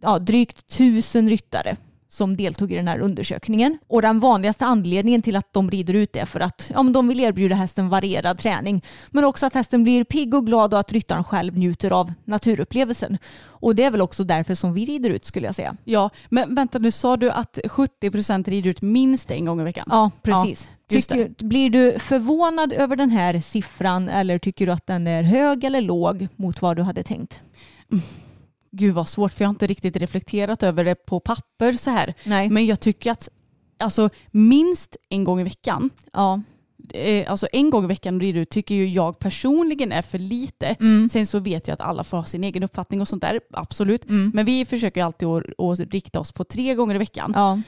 [0.00, 1.76] ja, drygt tusen ryttare
[2.08, 3.78] som deltog i den här undersökningen.
[3.86, 7.20] Och den vanligaste anledningen till att de rider ut är för att ja, de vill
[7.20, 8.84] erbjuda hästen varierad träning.
[9.10, 13.18] Men också att hästen blir pigg och glad och att ryttaren själv njuter av naturupplevelsen.
[13.44, 15.76] Och det är väl också därför som vi rider ut skulle jag säga.
[15.84, 19.88] Ja, men vänta nu sa du att 70% rider ut minst en gång i veckan?
[19.90, 20.68] Ja, precis.
[20.88, 25.22] Ja, tycker, blir du förvånad över den här siffran eller tycker du att den är
[25.22, 27.42] hög eller låg mot vad du hade tänkt?
[28.70, 32.14] Gud vad svårt för jag har inte riktigt reflekterat över det på papper så här.
[32.24, 32.50] Nej.
[32.50, 33.28] Men jag tycker att
[33.78, 36.42] alltså, minst en gång i veckan, Ja.
[36.94, 40.66] eh, alltså en gång i veckan tycker ju jag personligen är för lite.
[40.66, 41.08] Mm.
[41.08, 44.04] Sen så vet jag att alla får ha sin egen uppfattning och sånt där, absolut.
[44.04, 44.30] Mm.
[44.34, 47.32] Men vi försöker alltid att, att rikta oss på tre gånger i veckan.
[47.34, 47.60] Ja.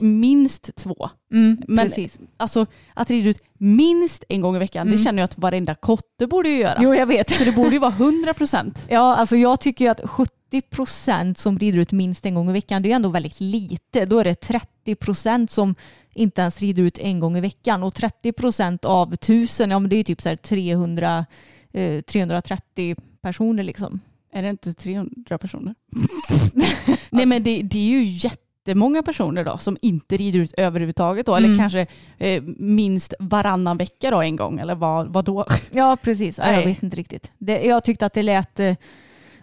[0.00, 1.08] Minst två.
[1.32, 2.18] Mm, Men precis.
[2.36, 4.98] alltså att rida ut minst en gång i veckan, Mm.
[4.98, 6.78] det känner jag att varenda kotte borde göra.
[6.82, 7.30] Jo, jag vet.
[7.30, 8.86] Så det borde ju vara 100 procent.
[8.88, 10.32] Ja, alltså jag tycker ju att 70
[10.70, 14.04] procent som rider ut minst en gång i veckan, det är ju ändå väldigt lite.
[14.04, 15.74] Då är det 30 procent som
[16.14, 17.82] inte ens rider ut en gång i veckan.
[17.82, 21.26] Och 30 procent av 1000, ja men det är ju typ så här 300,
[21.72, 24.00] eh, 330 personer liksom.
[24.32, 25.74] Är det inte 300 personer?
[27.10, 28.02] Nej men det, det är ju
[28.66, 31.34] jättemånga personer då som inte rider ut överhuvudtaget då.
[31.36, 31.58] Eller Mm.
[31.58, 31.86] kanske
[32.18, 34.58] eh, minst varannan vecka då en gång.
[34.60, 35.44] Eller vad, vad då?
[35.72, 36.38] Ja, precis.
[36.38, 36.66] Ja, jag Nej.
[36.66, 37.30] vet inte riktigt.
[37.38, 38.74] Det, jag tyckte att det lät, eh,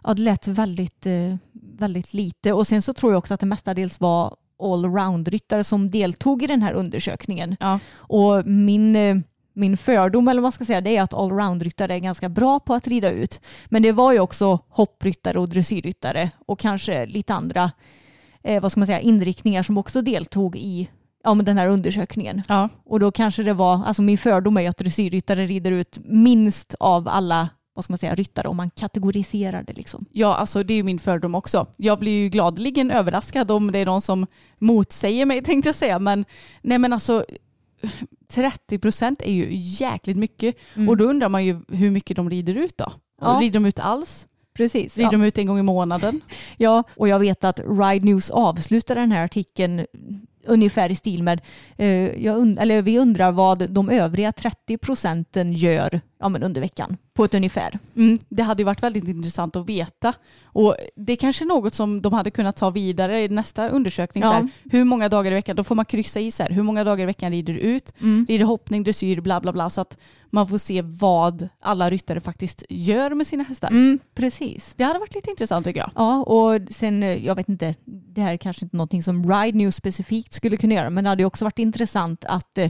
[0.04, 1.36] ja, det lät väldigt, eh,
[1.78, 2.54] väldigt lite.
[2.54, 6.62] Och sen så tror jag också att det mestadels var allround-ryttare som deltog i den
[6.62, 7.56] här undersökningen.
[7.60, 7.80] Ja.
[7.96, 9.16] Och min, eh,
[9.56, 12.74] min fördom, eller vad man ska säga, det är att allround-ryttare är ganska bra på
[12.74, 13.42] att rida ut.
[13.66, 17.72] Men det var ju också hoppryttare och dressyrryttare och kanske lite andra
[18.44, 20.90] eh, vad ska man säga, inriktningar som också deltog i
[21.24, 22.42] ja, men den här undersökningen.
[22.48, 22.70] Ja.
[22.86, 26.76] Och då kanske det var, alltså min fördom är ju att dressyrryttare rider ut minst
[26.80, 30.06] av alla vad ska man säga, ryttare om man kategoriserar det liksom.
[30.12, 31.68] ja, alltså det är ju min fördom också.
[31.78, 34.28] Jag blir ju gladeligen överraskad om det är någon som
[34.58, 36.00] motsäger mig tänkte jag säga.
[36.00, 36.26] Men
[36.62, 37.26] nej men alltså
[38.28, 40.56] 30 procent är ju jäkligt mycket.
[40.76, 40.90] Mm.
[40.90, 42.92] Och då undrar man ju hur mycket de rider ut då.
[43.22, 43.38] Ja.
[43.42, 44.28] Rider de ut alls?
[44.54, 44.98] Precis.
[44.98, 45.18] Rider Ja.
[45.20, 46.22] de ut en gång i månaden?
[46.58, 49.86] ja, och jag vet att Ride News avslutar den här artikeln
[50.46, 51.42] ungefär i stil med,
[51.78, 51.88] eh,
[52.26, 56.98] jag und- eller vi undrar vad de övriga 30 procenten gör ja, men under veckan
[57.14, 57.80] på ett ungefär.
[57.96, 60.14] Mm, det hade ju varit väldigt intressant att veta.
[60.44, 64.24] Och det är kanske något som de hade kunnat ta vidare i nästa undersökning.
[64.24, 64.30] Ja.
[64.30, 66.64] Så här, hur många dagar i veckan, då får man kryssa i så här, hur
[66.64, 67.94] många dagar i veckan rider du ut?
[68.28, 69.70] Rider hoppning, dressyr, bla bla bla.
[69.70, 69.98] Så att
[70.30, 73.68] man får se vad alla ryttare faktiskt gör med sina hästar.
[73.68, 74.74] Mm, precis.
[74.78, 75.92] Det hade varit lite intressant tycker jag.
[75.96, 79.58] Ja, och sen, eh, jag vet inte, det här är kanske inte någonting som Ride
[79.58, 82.70] News specifikt skulle kunna göra, men det hade också varit intressant att eh,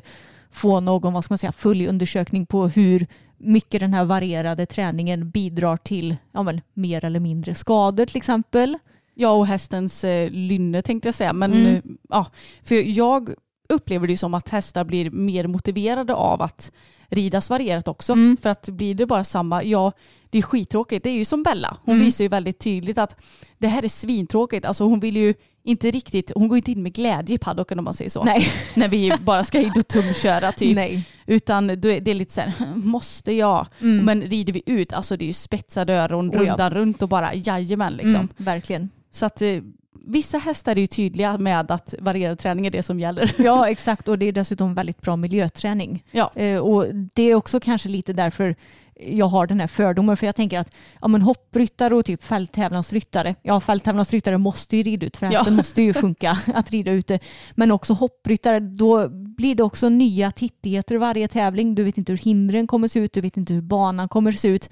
[0.53, 3.07] få någon, vad ska man säga, full undersökning på hur
[3.43, 8.77] mycket den här varierade träningen bidrar till ja, men, mer eller mindre skador till exempel.
[9.15, 11.34] Ja och hästens eh, lynne tänkte jag säga.
[11.34, 11.67] Men Mm.
[11.75, 12.25] eh, ja,
[12.63, 13.29] för jag
[13.69, 16.71] upplever det som att hästar blir mer motiverade av att
[17.10, 18.13] ridas varierat också.
[18.13, 18.38] Mm.
[18.41, 19.91] För att blir det bara samma, ja
[20.29, 21.03] det är skittråkigt.
[21.03, 21.77] Det är ju som Bella.
[21.86, 22.06] Hon Mm.
[22.06, 23.15] visar ju väldigt tydligt att
[23.58, 24.65] det här är svintråkigt.
[24.65, 27.86] Alltså hon vill ju inte riktigt, hon går inte in med glädje i paddocken om
[27.86, 28.23] man säger så.
[28.23, 28.47] Nej.
[28.73, 30.76] När vi bara ska in och tumköra typ.
[30.76, 31.04] Nej.
[31.26, 33.67] Utan då är det är lite så här, måste jag?
[33.82, 34.06] Mm.
[34.06, 36.52] Men rider vi ut, alltså det är ju spetsade öron Oh ja.
[36.52, 38.15] rundan runt och bara jajamän liksom.
[38.15, 38.89] Mm, verkligen.
[39.12, 39.62] Så att eh,
[40.06, 43.32] vissa hästar är ju tydliga med att varierad träning är det som gäller.
[43.38, 44.08] Ja, exakt.
[44.08, 46.04] Och det är dessutom väldigt bra miljöträning.
[46.12, 46.32] Ja.
[46.36, 48.56] Eh, och det är också kanske lite därför
[48.99, 50.17] jag har den här fördomen.
[50.17, 53.36] För jag tänker att ja, men hoppryttare och typ fälttävlansryttare.
[53.41, 55.32] Ja, fälttävlansryttare måste ju rida ut för Ja.
[55.39, 57.19] hästen måste ju funka att rida ute.
[57.56, 61.75] Men också hoppryttare, då blir det också nya tittigheter varje tävling.
[61.75, 64.47] Du vet inte hur hindren kommer se ut, du vet inte hur banan kommer se
[64.47, 64.69] ut.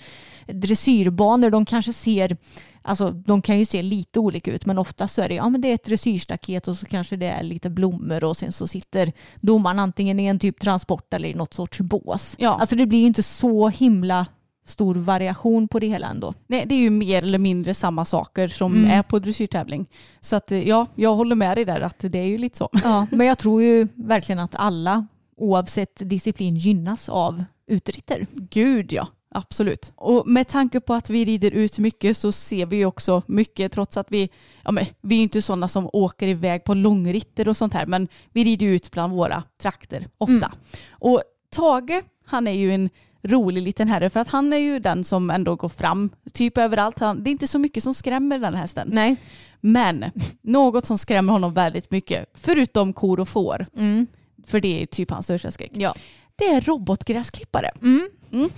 [0.47, 2.37] Dressyrbanor, de kanske ser
[2.81, 5.61] Alltså de kan ju se lite olika ut men oftast så är det, ja, men
[5.61, 9.11] det är ett dressyrstaket och så kanske det är lite blommor och sen så sitter
[9.41, 12.35] domaren antingen i en typ transport eller i något sorts bås.
[12.39, 12.49] Ja.
[12.59, 14.25] Alltså det blir ju inte så himla
[14.65, 16.33] stor variation på det hela ändå.
[16.47, 18.91] Nej, det är ju mer eller mindre samma saker som Mm.
[18.91, 19.85] är på dressyrtävling.
[20.21, 22.69] Så att ja, jag håller med dig där att det är ju lite så.
[22.83, 28.27] Ja, men jag tror ju verkligen att alla oavsett disciplin gynnas av uteritter.
[28.33, 29.91] Gud ja, absolut.
[29.95, 33.97] Och med tanke på att vi rider ut mycket så ser vi också mycket trots
[33.97, 34.29] att vi,
[34.63, 38.07] ja men vi är inte sådana som åker iväg på långritter och sånt här men
[38.33, 40.33] vi rider ut bland våra trakter ofta.
[40.33, 40.51] Mm.
[40.91, 41.21] Och
[41.55, 42.89] Tage, han är ju en
[43.23, 46.99] rolig liten herre för att han är ju den som ändå går fram typ överallt.
[46.99, 48.89] Han, det är inte så mycket som skrämmer den här hästen.
[48.91, 49.15] Nej.
[49.61, 50.05] Men
[50.41, 54.07] något som skrämmer honom väldigt mycket, förutom kor och får, Mm.
[54.45, 55.95] för det är typ hans största skräck, Ja.
[56.41, 57.69] Det är robotgräsklippare.
[57.81, 58.09] Mm.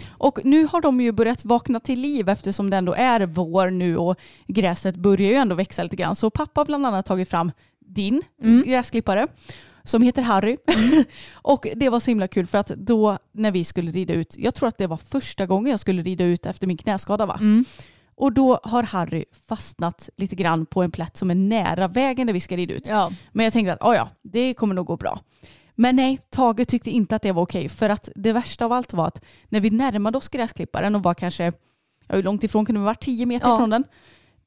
[0.09, 3.97] Och nu har de ju börjat vakna till liv eftersom det ändå är vår nu
[3.97, 4.15] och
[4.47, 6.15] gräset börjar ju ändå växa lite grann.
[6.15, 7.51] Så pappa har bland annat tagit fram
[7.85, 8.63] din Mm.
[8.67, 9.27] gräsklippare
[9.83, 10.57] som heter Harry.
[11.33, 14.55] och det var så himla kul för att då när vi skulle rida ut, jag
[14.55, 17.37] tror att det var första gången jag skulle rida ut efter min knäskada va?
[17.41, 17.65] Mm.
[18.15, 22.33] Och då har Harry fastnat lite grann på en plätt som är nära vägen där
[22.33, 22.87] vi ska rida ut.
[22.87, 23.11] Ja.
[23.31, 25.19] Men jag tänkte att oh ja, det kommer nog gå bra.
[25.75, 27.69] Men nej, Tage tyckte inte att det var okej.
[27.69, 31.13] För att det värsta av allt var att när vi närmade oss gräsklipparen och var
[31.13, 31.43] kanske,
[32.07, 32.95] ja, hur långt ifrån kunde vi vara?
[32.95, 33.55] 10 meter Ja.
[33.55, 33.83] ifrån den.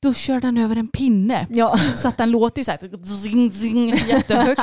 [0.01, 1.47] Då körde han över en pinne.
[1.51, 1.79] Ja.
[1.97, 4.61] Så att den låter ju så här zing, zing, jättehögt.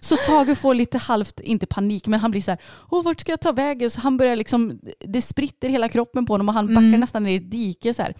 [0.00, 3.32] Så Tage får lite halvt, inte panik, men han blir så här, åh vart ska
[3.32, 3.90] jag ta vägen?
[3.90, 7.00] Så han börjar liksom, det spritter hela kroppen på honom och han backar Mm.
[7.00, 8.14] nästan ner i ett dike så här.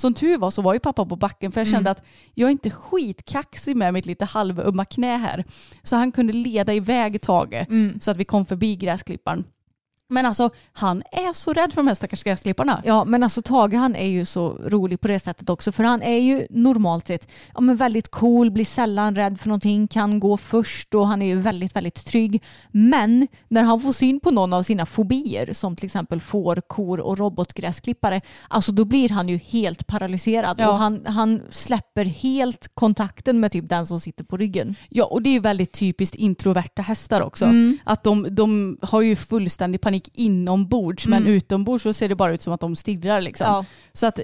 [0.00, 1.92] Som tur var så var ju pappa på backen för jag kände Mm.
[1.92, 2.02] att
[2.34, 5.44] jag är inte skitkaxig med mitt lite halvömma knä här.
[5.82, 8.00] Så han kunde leda iväg Tage Mm.
[8.00, 9.44] så att vi kom förbi gräsklipparen.
[10.10, 12.82] Men alltså han är så rädd för de här stackars gräsklipparna.
[12.84, 16.02] Ja men alltså Tage han är ju så rolig på det sättet också för han
[16.02, 20.36] är ju normalt sett ja, men väldigt cool, blir sällan rädd för någonting, kan gå
[20.36, 22.42] först och han är ju väldigt väldigt trygg.
[22.70, 27.00] Men när han får syn på någon av sina fobier som till exempel får, kor
[27.00, 30.70] och robotgräsklippare alltså då blir han ju helt paralyserad Ja.
[30.70, 34.74] och han, han släpper helt kontakten med typ den som sitter på ryggen.
[34.88, 37.44] Ja och det är ju väldigt typiskt introverta hästar också.
[37.44, 37.78] Mm.
[37.84, 41.34] Att de, de har ju fullständig panik inombords men Mm.
[41.34, 43.46] utombords så ser det bara ut som att de stirrar liksom.
[43.46, 43.64] Ja.
[43.92, 44.20] Så att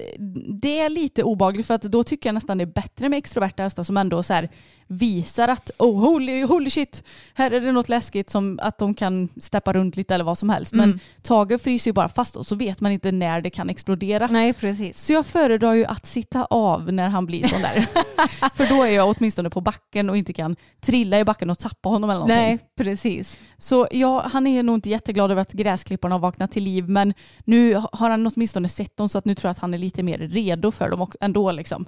[0.61, 3.63] det är lite obagligt för att då tycker jag nästan det är bättre med extroverta
[3.63, 4.49] hästar som ändå så här
[4.87, 9.29] visar att oh holy, holy shit, här är det något läskigt som att de kan
[9.41, 10.73] steppa runt lite eller vad som helst.
[10.73, 10.99] Men Mm.
[11.21, 14.27] Tage fryser ju bara fast och så vet man inte när det kan explodera.
[14.27, 14.99] Nej precis.
[15.05, 17.81] Så jag föredrar ju att sitta av när han blir sån där.
[18.53, 21.89] För då är jag åtminstone på backen och inte kan trilla i backen och tappa
[21.89, 22.37] honom eller någonting.
[22.37, 23.39] Nej precis.
[23.57, 27.13] Så ja, han är nog inte jätteglad över att gräsklipparna har vaknat till liv men
[27.45, 30.03] nu har han åtminstone sett dem så att nu tror jag att han är lite
[30.03, 31.85] mer redo för dem och ändå liksom.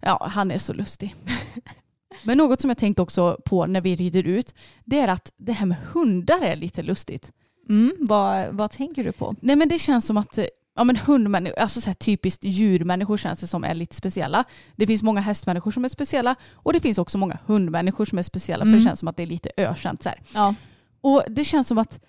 [0.00, 1.14] Ja, han är så lustig.
[2.22, 5.52] Men något som jag tänkt också på när vi rider ut det är att det
[5.52, 7.32] här med hundar är lite lustigt.
[7.68, 9.34] Mm, vad, vad tänker du på?
[9.40, 10.44] Nej men det känns som att eh,
[10.76, 14.44] ja, men hundmänniskor, alltså så här typiskt djurmänniskor känns det som är lite speciella.
[14.76, 18.22] Det finns många hästmänniskor som är speciella och det finns också många hundmänniskor som är
[18.22, 18.80] speciella för Mm.
[18.80, 20.10] det känns som att det är lite ökänt så.
[20.34, 20.54] Ja.
[21.00, 22.00] Och det känns som att,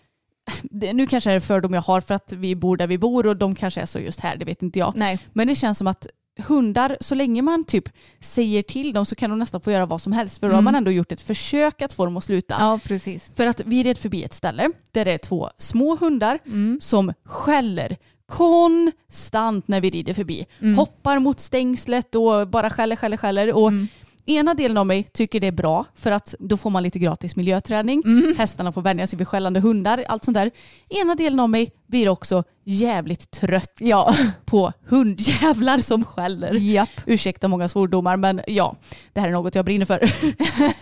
[0.64, 2.98] det, nu kanske det är en fördom jag har för att vi bor där vi
[2.98, 4.94] bor och de kanske är så just här, det vet inte jag.
[4.96, 5.20] Nej.
[5.34, 6.08] Men det känns som att
[6.48, 10.02] hundar, så länge man typ säger till dem så kan de nästan få göra vad
[10.02, 10.40] som helst.
[10.40, 10.66] För då har Mm.
[10.66, 12.56] man ändå gjort ett försök att få dem att sluta.
[12.60, 13.32] Ja precis.
[13.36, 16.78] För att vi red förbi ett ställe där det är två små hundar Mm.
[16.82, 20.46] som skäller konstant när vi rider förbi.
[20.62, 20.78] Mm.
[20.78, 23.54] Hoppar mot stängslet och bara skäller, skäller, skäller.
[23.54, 23.88] Och Mm.
[24.26, 27.36] Ena delen av mig tycker det är bra för att då får man lite gratis
[27.36, 28.02] miljöträning.
[28.06, 28.36] Mm.
[28.38, 30.52] Hästarna får vänja sig vid skällande hundar, allt sånt där.
[30.90, 34.16] Ena delen av mig blir också jävligt trött Ja.
[34.46, 36.54] på hundjävlar som skäller.
[36.54, 36.90] Japp.
[37.06, 38.76] Ursäkta många svordomar men ja,
[39.14, 40.12] det här är något jag brinner för.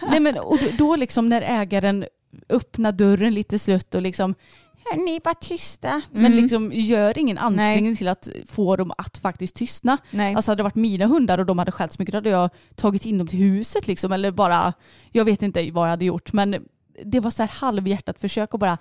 [0.09, 2.05] Nej, men, och då, då liksom när ägaren
[2.49, 4.35] öppnar dörren lite slött och liksom
[4.85, 6.01] Hörni, var tysta.
[6.11, 6.37] Men Mm.
[6.43, 9.97] liksom gör ingen ansträngning till att få dem att faktiskt tystna.
[10.11, 10.35] Nej.
[10.35, 12.49] Alltså hade det varit mina hundar och de hade skällt så mycket då hade jag
[12.75, 14.11] tagit in dem till huset liksom.
[14.11, 14.73] Eller bara,
[15.11, 16.33] jag vet inte vad jag hade gjort.
[16.33, 16.65] Men
[17.05, 18.77] det var så här halvhjärtat försök att bara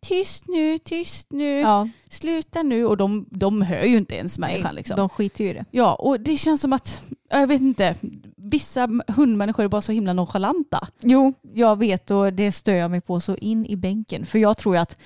[0.00, 1.88] tyst nu, tyst nu, ja.
[2.08, 2.86] sluta nu.
[2.86, 4.96] Och de, de hör ju inte ens människan liksom.
[4.96, 5.64] De skiter ju i det.
[5.70, 7.94] Ja, och det känns som att, jag vet inte,
[8.42, 10.88] vissa hundmänniskor är bara så himla nonchalanta.
[11.00, 14.26] Jo, jag vet och det stör jag mig på så in i bänken.
[14.26, 14.98] För jag tror att,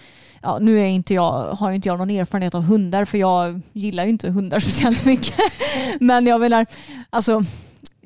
[0.43, 4.05] ja, nu är inte jag, har inte jag någon erfarenhet av hundar för jag gillar
[4.05, 5.35] ju inte hundar speciellt mycket.
[6.01, 6.67] Men jag menar,
[7.11, 7.45] alltså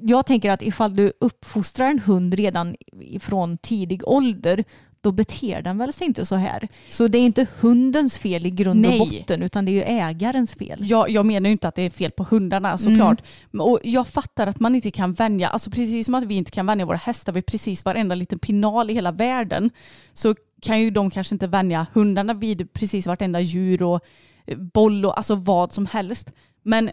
[0.01, 2.77] jag tänker att ifall du uppfostrar en hund redan
[3.21, 4.65] från tidig ålder
[5.01, 6.69] då beter den väl sig inte så här.
[6.91, 8.99] Så det är inte hundens fel i grund och Nej.
[8.99, 10.79] botten utan det är ju ägarens fel.
[10.91, 13.23] Jag, jag menar ju inte att det är fel på hundarna såklart.
[13.51, 16.51] Men- Och jag fattar att man inte kan vänja, alltså precis som att vi inte
[16.51, 19.71] kan vänja våra hästar vid precis varenda liten pinal i hela världen
[20.13, 24.01] så kan ju de kanske inte vänja hundarna vid precis vartenda djur och
[24.47, 26.33] eh, boll och alltså vad som helst.
[26.63, 26.91] Men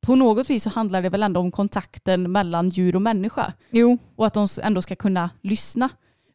[0.00, 3.52] på något vis så handlar det väl ändå om kontakten mellan djur och människa.
[3.70, 3.98] Jo.
[4.16, 5.88] Och att de ändå ska kunna lyssna.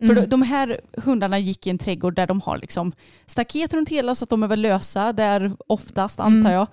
[0.07, 0.23] För Mm.
[0.23, 2.91] de- de här hundarna gick i en trädgård där de har liksom
[3.25, 6.51] staket runt hela så att de är väl lösa där oftast antar Mm.
[6.51, 6.67] jag.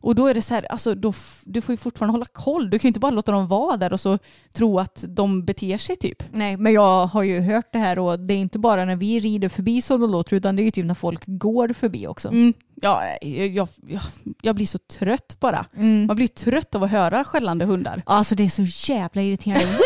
[0.00, 1.12] Och då är det så här, alltså då,
[1.44, 2.70] du får ju fortfarande hålla koll.
[2.70, 4.18] Du kan ju inte bara låta dem vara där och så
[4.52, 6.22] tro att de beter sig typ.
[6.32, 9.20] Nej, men jag har ju hört det här och det är inte bara när vi
[9.20, 12.28] rider förbi som de låter utan det är ju typ när folk går förbi också.
[12.28, 12.52] Mm.
[12.74, 14.00] Ja, jag, jag, jag,
[14.42, 15.66] jag blir så trött bara.
[15.76, 16.06] Mm.
[16.06, 18.02] Man blir trött av att höra skällande hundar.
[18.06, 19.66] Alltså det är så jävla irriterande.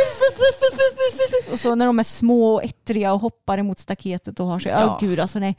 [1.52, 4.72] och så när de är små och ettriga och hoppar emot staketet och har sig.
[4.72, 4.80] Ja.
[4.80, 4.98] Ja.
[5.00, 5.56] gud alltså nej.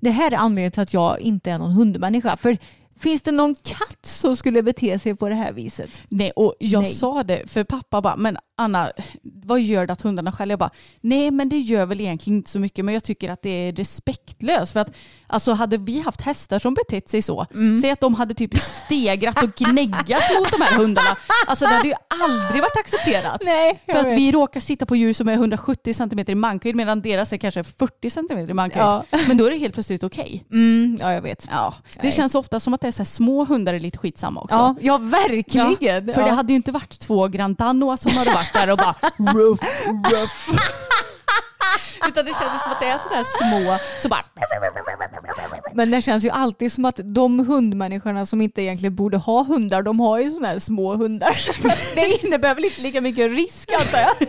[0.00, 2.36] Det här är anledningen till att jag inte är någon hundmänniska.
[2.36, 2.58] För
[2.98, 6.02] finns det någon katt som skulle bete sig på det här viset?
[6.08, 6.92] Nej, och jag Nej.
[6.92, 10.52] sa det för pappa bara, men Anna, vad gör det att hundarna skäller?
[10.52, 10.70] Jag bara,
[11.00, 13.72] nej men det gör väl egentligen inte så mycket, men jag tycker att det är
[13.72, 14.72] respektlöst.
[14.72, 14.90] För att
[15.28, 17.46] alltså hade vi haft hästar som betett sig så,
[17.80, 21.16] säg att de hade typ stegrat och gnäggat mot de här hundarna,
[21.46, 23.42] alltså det hade ju aldrig varit accepterat.
[23.44, 27.02] Nej, För att vi råkar sitta på djur som är 170 cm i mankhöjd medan
[27.02, 28.84] deras är kanske 40 cm i mankhöjd.
[28.84, 29.04] Ja.
[29.26, 30.44] Men då är det helt plötsligt okej.
[30.52, 31.48] Mm, ja, jag vet.
[31.50, 32.12] Ja, det Nej.
[32.12, 34.54] känns ofta som att det är så här små hundar är lite skitsamma också.
[34.56, 35.76] Ja, ja verkligen.
[35.80, 38.78] Ja, för det hade ju inte varit två Grand Danoa som hade varit där och
[38.78, 38.94] bara
[39.32, 40.48] ruff, ruff.
[42.08, 44.24] Utan det känns som att det är sådär små, så bara
[45.74, 49.82] Men det känns ju alltid som att de hundmänniskorna som inte egentligen borde ha hundar,
[49.82, 51.36] de har ju sådana här små hundar.
[51.94, 54.28] Det innebär väl inte lika mycket risk antar jag.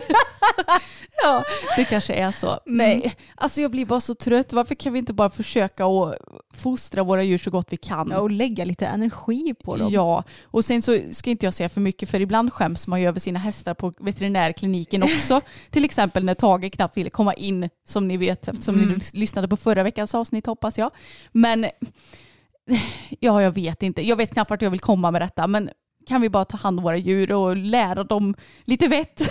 [1.22, 1.44] ja,
[1.76, 2.60] det kanske är så.
[2.66, 4.52] Nej, alltså jag blir bara så trött.
[4.52, 6.18] Varför kan vi inte bara försöka att
[6.54, 8.08] fostra våra djur så gott vi kan?
[8.10, 9.88] Ja, och lägga lite energi på dem.
[9.92, 13.08] Ja, och sen så ska inte jag säga för mycket för ibland skäms man ju
[13.08, 15.40] över sina hästar på veterinärkliniken också.
[15.70, 19.48] Till exempel när Tage knappt ville komma in som ni vet eftersom ni lys- lyssnade
[19.48, 20.90] på förra veckans avsnitt hoppas jag.
[21.32, 21.64] Men
[23.20, 24.02] ja, jag vet inte.
[24.08, 25.70] Jag vet knappt vart jag vill komma med detta men
[26.06, 28.34] kan vi bara ta hand om våra djur och lära dem
[28.64, 29.30] lite vett?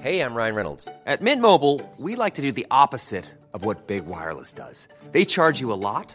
[0.00, 0.88] Hey, I'm Ryan Reynolds.
[1.06, 4.86] At Mint Mobile, we like to do the opposite of what Big Wireless does.
[5.12, 6.14] They charge you a lot,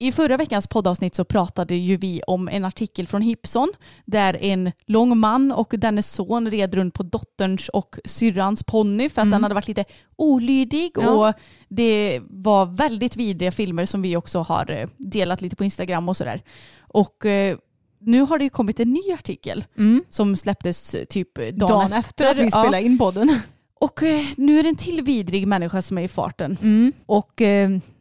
[0.00, 3.72] I förra veckans poddavsnitt så pratade ju vi om en artikel från Hipson
[4.04, 9.22] där en lång man och dennes son red runt på dotterns och syrrans ponny för
[9.22, 9.84] att den hade varit lite
[10.16, 11.10] olydig Ja.
[11.28, 11.34] och
[11.68, 16.16] det var väldigt vidriga filmer som vi också har eh, delat lite på Instagram och
[16.16, 16.42] sådär.
[16.80, 17.56] Och eh,
[18.00, 20.04] nu har det ju kommit en ny artikel Mm.
[20.08, 22.50] som släpptes eh, typ dagen, Dagen efter att vi Ja.
[22.50, 23.40] spelade in podden.
[23.80, 24.00] Och
[24.36, 26.56] nu är det en till vidrig människa som är i farten.
[26.62, 26.92] Mm.
[27.06, 27.42] Och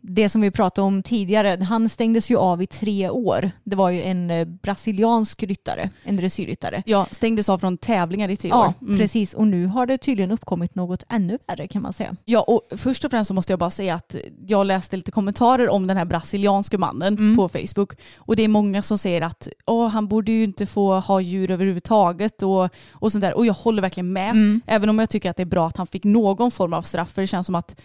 [0.10, 3.52] det som vi pratade om tidigare, han stängdes ju av i tre år.
[3.64, 6.84] Det var ju en eh, brasiliansk ryttare, en dressyrryttare.
[6.86, 8.74] Ja, stängdes av från tävlingar i tre Ja, år.
[8.88, 8.98] Mm.
[8.98, 9.34] precis.
[9.34, 12.16] Och nu har det tydligen uppkommit något ännu värre kan man säga.
[12.26, 14.16] Ja, och först och främst så måste jag bara säga att
[14.48, 17.94] jag läste lite kommentarer om den här brasilianske mannen på Facebook.
[18.18, 21.52] Och det är många som säger att Åh, han borde ju inte få ha djur
[21.52, 23.34] överhuvudtaget och, och sånt där.
[23.34, 24.60] Och jag håller verkligen med.
[24.66, 27.12] Även om jag tycker att det är bra att han fick någon form av straff.
[27.12, 27.82] För det känns som att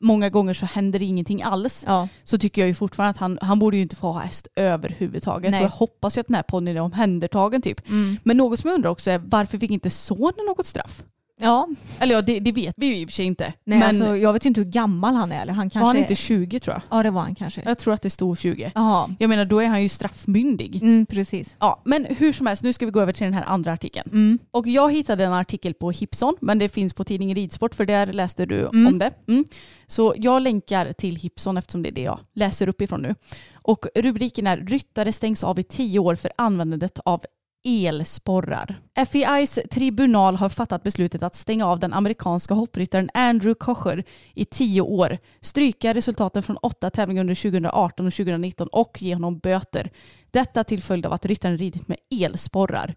[0.00, 1.84] många gånger så händer ingenting alls.
[1.86, 2.08] Ja.
[2.24, 5.50] Så tycker jag ju fortfarande att han, han borde ju inte få ha häst överhuvudtaget.
[5.50, 5.60] Nej.
[5.60, 7.80] Och jag hoppas ju att den här ponnyn är omhändertagen typ.
[8.22, 11.04] Men något som jag undrar också är varför fick inte sonen något straff?
[11.40, 11.68] Ja,
[11.98, 13.52] Eller ja, det, det vet vi ju i och för sig inte.
[13.64, 15.42] nej, men alltså, jag vet inte hur gammal han är.
[15.42, 16.98] Eller han kanske var han inte 20 tror jag?
[16.98, 17.62] Ja, det var han kanske.
[17.64, 18.72] Jag tror att det stod 20.
[18.74, 19.14] Jaha.
[19.18, 20.76] Jag menar då är han ju straffmyndig.
[20.82, 21.56] Mm, precis.
[21.58, 24.10] Ja, men hur som helst, nu ska vi gå över till den här andra artikeln.
[24.12, 24.38] Mm.
[24.50, 28.06] Och jag hittade en artikel på Hipson, men det finns på tidningen Ridsport för där
[28.06, 28.86] läste du Mm.
[28.86, 29.10] om det.
[29.28, 29.44] Mm.
[29.86, 33.14] Så jag länkar till Hipson eftersom det är det jag läser uppifrån nu.
[33.62, 37.24] Och rubriken är “Ryttare stängs av i tio år för användandet av
[37.64, 38.80] elsporrar.
[39.12, 44.04] FEIs tribunal har fattat beslutet att stänga av den amerikanska hoppryttaren Andrew Kocher
[44.34, 49.38] i tio år, stryka resultaten från åtta tävlingar under 2018 och 2019 och ge honom
[49.38, 49.90] böter.
[50.30, 52.94] Detta till följd av att ryttaren ridit med elsporrar.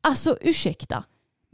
[0.00, 1.04] Alltså ursäkta,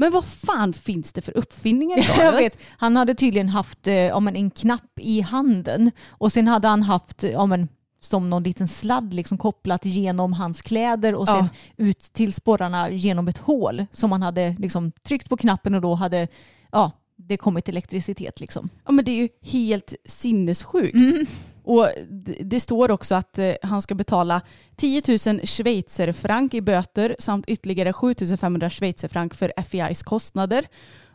[0.00, 2.16] men vad fan finns det för uppfinningar idag?
[2.24, 6.48] Jag vet, han hade tydligen haft eh, ja, men en knapp i handen och sen
[6.48, 7.68] hade han haft ja, men,
[8.01, 11.48] som någon liten sladd liksom kopplat genom hans kläder och sen Ja.
[11.76, 15.94] ut till sporrarna genom ett hål som han hade liksom tryckt på knappen och då
[15.94, 16.28] hade
[16.72, 18.40] ja, det kommit elektricitet.
[18.40, 18.68] Liksom.
[18.86, 21.28] Ja men det är ju helt sinnessjukt.
[21.64, 21.88] Och
[22.40, 24.40] det, står också att eh, han ska betala
[24.76, 30.66] 10 000 schweizerfranc i böter samt ytterligare 7 500 schweizerfranc för FEIs kostnader.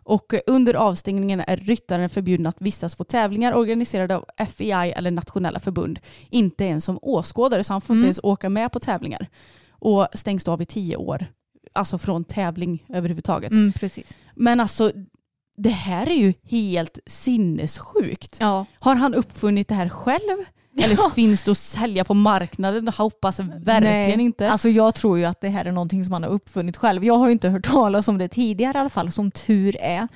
[0.05, 5.59] Och under avstängningen är ryttaren förbjuden att vistas på tävlingar organiserade av FEI eller nationella
[5.59, 5.99] förbund.
[6.29, 9.27] Inte ens som åskådare så han får inte ens åka med på tävlingar.
[9.69, 11.25] Och stängs då av i tio år.
[11.73, 13.51] Alltså från tävling överhuvudtaget.
[13.51, 14.17] Mm, precis.
[14.35, 14.91] Men alltså
[15.57, 18.37] det här är ju helt sinnessjukt.
[18.39, 18.65] Ja.
[18.79, 20.45] Har han uppfunnit det här själv?
[20.77, 22.85] Eller finns det att sälja på marknaden?
[22.85, 24.51] Jag hoppas verkligen Nej, inte.
[24.51, 27.05] Alltså jag tror ju att det här är någonting som han har uppfunnit själv.
[27.05, 30.07] Jag har ju inte hört talas om det tidigare i alla fall, som tur är.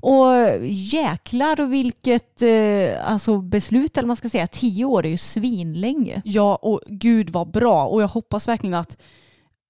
[0.00, 6.22] Och jäklar vilket eh, alltså beslut, eller man ska säga, tio år är ju svinlänge.
[6.24, 7.86] Ja, och gud vad bra.
[7.86, 8.98] Och jag hoppas verkligen att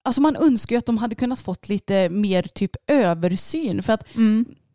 [0.03, 3.83] Alltså man önskar ju att de hade kunnat fått lite mer typ översyn.
[3.83, 4.03] För att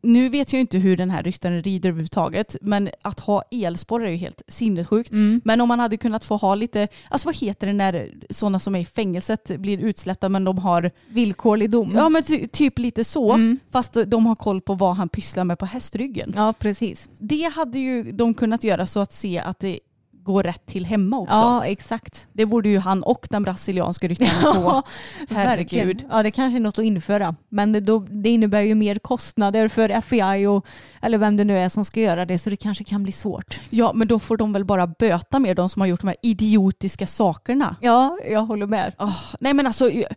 [0.02, 2.56] nu vet jag inte hur den här ryttaren rider överhuvudtaget.
[2.60, 5.10] Men att ha elspår är ju helt sinnessjukt.
[5.44, 8.74] Men om man hade kunnat få ha lite, alltså vad heter det när sådana som
[8.74, 11.92] är i fängelset blir utsläppta men de har Villkorlig dom.
[11.94, 13.32] Ja men ty, typ lite så.
[13.32, 13.58] Mm.
[13.70, 16.32] Fast de har koll på vad han pysslar med på hästryggen.
[16.36, 17.08] Ja, precis.
[17.18, 19.80] Det hade ju de kunnat göra så att se att det
[20.22, 21.34] går rätt till hemma också.
[21.34, 22.26] Ja, exakt.
[22.32, 24.82] Det borde ju han och den brasilianska ryttaren få.
[25.28, 26.04] Herregud.
[26.10, 27.34] Ja, det kanske är något att införa.
[27.48, 30.66] Men det, då, det innebär ju mer kostnader för FBI och,
[31.02, 33.60] eller vem det nu är som ska göra det, så det kanske kan bli svårt.
[33.70, 36.16] Ja men då får de väl bara böta med de som har gjort de här
[36.22, 37.76] idiotiska sakerna.
[37.80, 38.94] Ja, jag håller med.
[38.98, 40.08] Åh, nej men alltså jag,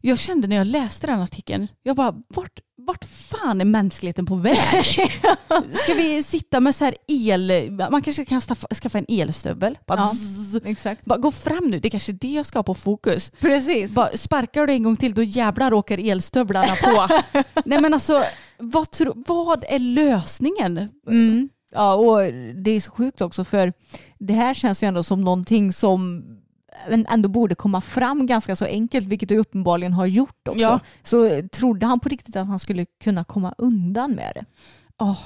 [0.00, 4.34] jag kände när jag läste den artikeln, jag bara vart, vart fan är mänskligheten på
[4.36, 4.56] väg?
[5.72, 9.78] Ska vi sitta med så här el, man kanske kan skaffa, skaffa en elstövel.
[9.86, 10.06] Bara Ja.
[10.14, 11.04] zzz, Exakt.
[11.04, 13.32] bara gå fram nu, det är kanske är det jag ska ha på fokus.
[13.40, 13.90] Precis.
[13.90, 17.06] Bara sparkar du en gång till då jävlar åker elstövlarna på.
[17.64, 18.24] nej men alltså
[18.58, 20.88] vad, tro, vad är lösningen?
[21.08, 21.48] Mm.
[21.72, 22.32] Ja, och
[22.64, 23.72] det är så sjukt också för
[24.18, 26.24] det här känns ju ändå som någonting som
[27.08, 30.60] ändå borde komma fram ganska så enkelt, vilket det uppenbarligen har gjort också.
[30.60, 30.80] Ja.
[31.02, 34.44] Så trodde han på riktigt att han skulle kunna komma undan med det?
[35.04, 35.16] Och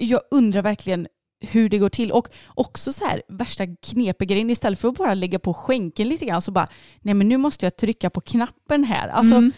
[0.00, 1.06] jag undrar verkligen
[1.40, 2.12] hur det går till.
[2.12, 6.42] Och också så här värsta knepegrejen istället för att bara lägga på skänken lite grann
[6.42, 6.66] så bara
[7.00, 9.08] nej men nu måste jag trycka på knappen här.
[9.08, 9.52] Alltså Mm.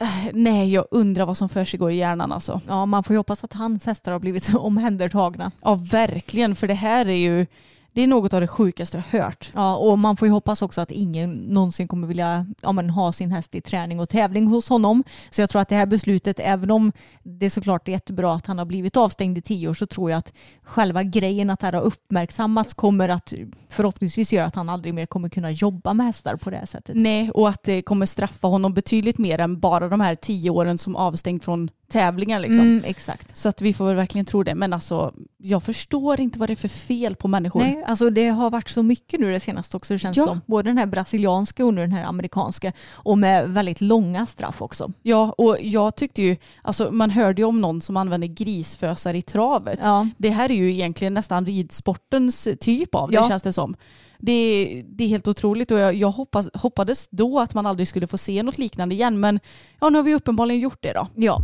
[0.00, 2.60] eh, nej jag undrar vad som för sig går i hjärnan alltså.
[2.68, 5.50] Ja, man får ju hoppas att hans hästar har blivit omhändertagna.
[5.62, 7.46] Ja verkligen för det här är ju
[7.92, 9.50] det är något av det sjukaste jag hört.
[9.54, 13.12] Ja, och man får ju hoppas också att ingen någonsin kommer vilja ja, men, ha
[13.12, 15.04] sin häst i träning och tävling hos honom.
[15.30, 18.58] Så jag tror att det här beslutet, även om det såklart är jättebra att han
[18.58, 20.32] har blivit avstängd i tio år, så tror jag att
[20.62, 23.32] själva grejen att det här har uppmärksammats kommer att
[23.68, 26.96] förhoppningsvis göra att han aldrig mer kommer kunna jobba med hästar på det här sättet.
[26.96, 30.78] Nej och att det kommer straffa honom betydligt mer än bara de här tio åren
[30.78, 32.60] som avstängd från tävlingar liksom.
[32.60, 33.36] Mm, exakt.
[33.36, 34.54] Så att vi får väl verkligen tro det.
[34.54, 37.60] Men alltså jag förstår inte vad det är för fel på människor.
[37.60, 40.26] Nej, alltså det har varit så mycket nu det senaste också det känns Ja.
[40.26, 40.40] som.
[40.46, 42.72] Både den här brasilianska och nu den här amerikanska.
[42.92, 44.92] Och med väldigt långa straff också.
[45.02, 49.22] Ja, och jag tyckte ju, alltså man hörde ju om någon som använder grisfösar i
[49.22, 49.78] travet.
[49.82, 50.08] Ja.
[50.18, 53.28] Det här är ju egentligen nästan ridsportens typ av det Ja.
[53.28, 53.76] känns det som.
[54.20, 57.88] Det är, det är helt otroligt och jag, jag hoppas, hoppades då att man aldrig
[57.88, 59.40] skulle få se något liknande igen men
[59.80, 61.06] ja, nu har vi uppenbarligen gjort det då.
[61.14, 61.42] Ja.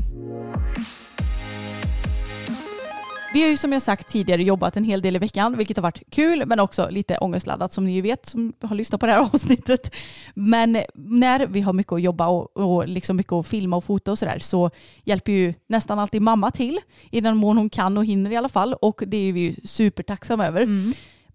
[3.36, 5.82] Vi har ju som jag sagt tidigare jobbat en hel del i veckan vilket har
[5.82, 9.12] varit kul men också lite ångestladdat som ni ju vet som har lyssnat på det
[9.12, 9.94] här avsnittet.
[10.34, 14.10] Men när vi har mycket att jobba och, och liksom mycket att filma och fota
[14.10, 14.70] och sådär så
[15.04, 16.78] hjälper ju nästan alltid mamma till
[17.10, 19.54] i den mån hon kan och hinner i alla fall och det är vi ju
[19.64, 20.66] supertacksamma över.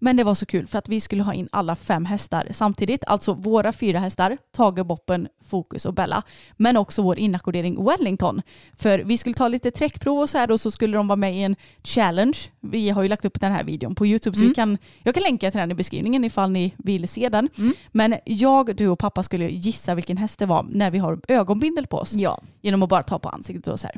[0.02, 3.04] Men det var så kul för att vi skulle ha in alla fem hästar samtidigt.
[3.06, 6.22] Alltså våra fyra hästar, Tage, Boppen, Fokus och Bella.
[6.56, 8.42] Men också vår inackordering Wellington.
[8.76, 11.36] För vi skulle ta lite träckprov och så här och så skulle de vara med
[11.36, 12.38] i en challenge.
[12.60, 15.22] Vi har ju lagt upp den här videon på YouTube så vi kan, jag kan
[15.22, 17.48] länka till den i beskrivningen ifall ni vill se den.
[17.92, 21.86] Men jag, du och pappa skulle gissa vilken häst det var när vi har ögonbindel
[21.86, 22.12] på oss.
[22.14, 22.42] Ja.
[22.60, 23.96] Genom att bara ta på ansiktet och så här.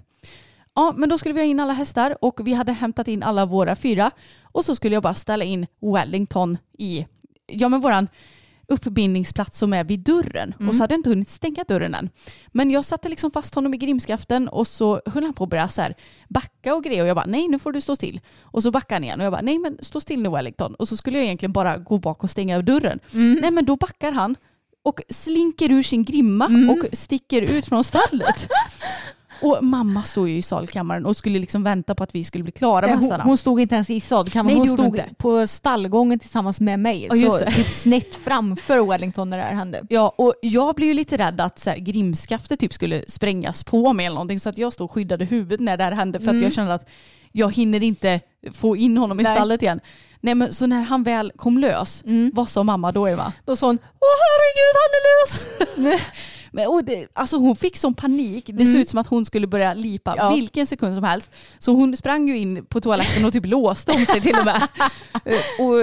[0.75, 3.47] Ja, men då skulle vi ha in alla hästar och vi hade hämtat in alla
[3.47, 4.11] våra fyra
[4.43, 7.07] och så skulle jag bara ställa in Wellington i,
[7.47, 8.09] ja men våran,
[8.69, 10.53] uppbindningsplats som är vid dörren.
[10.57, 10.75] Och Mm.
[10.75, 12.11] så hade jag inte hunnit stänga dörren än.
[12.53, 15.69] Men jag satte liksom fast honom i grimskaften och så höll han på att börja
[15.69, 15.95] så här
[16.29, 17.03] backa och grejer.
[17.03, 18.21] Och jag bara nej nu får du stå still.
[18.43, 20.75] Och så backade han igen och jag bara nej men stå still nu Wellington.
[20.75, 23.01] Och så skulle jag egentligen bara gå bak och stänga dörren.
[23.13, 23.39] Mm.
[23.43, 24.37] Nej men då backar han
[24.83, 26.71] och slinker ur sin grimma Mm.
[26.71, 28.49] och sticker ut från stallet.
[29.45, 32.53] Och mamma stod ju i salkammaren och skulle liksom vänta på att vi skulle bli
[32.53, 33.25] klara med hon, hästarna.
[33.25, 35.09] hon stod inte ens i sadkammaren, hon stod inte.
[35.19, 37.07] på stallgången tillsammans med mig.
[37.11, 37.51] Ja, just så det.
[37.51, 39.83] typ snett framför Wellington när det här hände.
[39.89, 43.93] Ja, och jag blev ju lite rädd att så här, grimskaftet typ skulle sprängas på
[43.93, 46.31] mig eller någonting så att jag stod och skyddade huvudet när det här hände för
[46.35, 46.89] att jag kände att
[47.33, 48.21] jag hinner inte
[48.53, 49.35] få in honom i Nej.
[49.37, 49.81] stallet igen.
[50.21, 52.31] Nej men så när han väl kom lös, Mm.
[52.35, 53.33] vad sa mamma då Eva?
[53.45, 56.01] Då sa hon Åh herregud han är lös!
[56.55, 59.47] Men, och det, alltså hon fick sån panik, det såg ut som att hon skulle
[59.47, 60.25] börja lipa Mm.
[60.25, 60.35] Ja.
[60.35, 61.31] vilken sekund som helst.
[61.59, 64.69] Så hon sprang ju in på toaletten och typ låste om sig till och med.
[65.25, 65.75] Eh, och,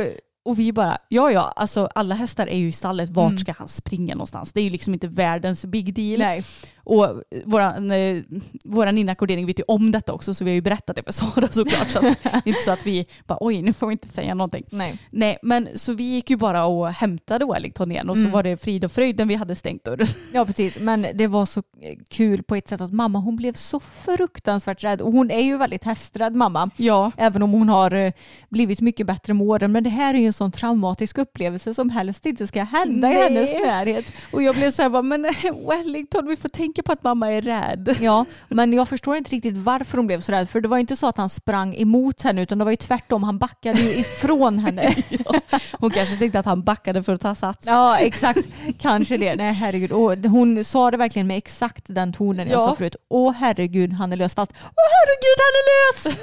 [0.46, 3.40] och vi bara, ja ja, alltså alla hästar är ju i stallet, vart Mm.
[3.40, 4.54] ska han springa någonstans?
[4.54, 6.20] Det är ju liksom inte världens big deal.
[6.20, 6.44] Nej.
[6.84, 8.24] Och våran, eh,
[8.66, 11.48] våran inackordering vet ju om detta också så vi har ju berättat det för Sara
[11.52, 11.90] såklart.
[11.92, 14.64] Så att inte så att vi bara oj nu får vi inte säga någonting.
[14.72, 15.00] Nej.
[15.10, 18.32] Nej men så vi gick ju bara och hämtade Wellington igen och Mm.
[18.32, 20.08] så var det frid och fröjd när vi hade stängt dörren.
[20.34, 21.64] Ja precis, men det var så
[22.10, 25.58] kul på ett sätt att mamma hon blev så fruktansvärt rädd och hon är ju
[25.58, 26.70] väldigt hästrädd mamma.
[26.78, 27.12] Ja.
[27.18, 28.12] Även om hon har eh,
[28.50, 29.72] blivit mycket bättre med åren.
[29.72, 33.18] Men det här är ju en sån traumatisk upplevelse som helst inte ska hända Nej.
[33.18, 34.06] i hennes närhet.
[34.32, 35.32] Och jag blev så här bara, men eh,
[35.70, 37.98] Wellington vi får tänka på att mamma är rädd.
[38.02, 40.50] Ja, men jag förstår inte riktigt varför hon blev så rädd.
[40.50, 43.24] För det var inte så att han sprang emot henne utan det var ju tvärtom.
[43.24, 44.96] Han backade ju ifrån henne.
[45.80, 47.68] Hon kanske tänkte att han backade för att ta sats.
[47.68, 48.40] Ja, exakt.
[48.80, 49.36] Kanske det.
[49.36, 49.92] Nej, herregud.
[49.92, 52.66] Och hon sa det verkligen med exakt den tonen jag Ja.
[52.68, 52.96] sa förut.
[53.10, 54.36] Åh herregud, han är lös.
[54.36, 56.18] Fast, åh herregud, han är lös!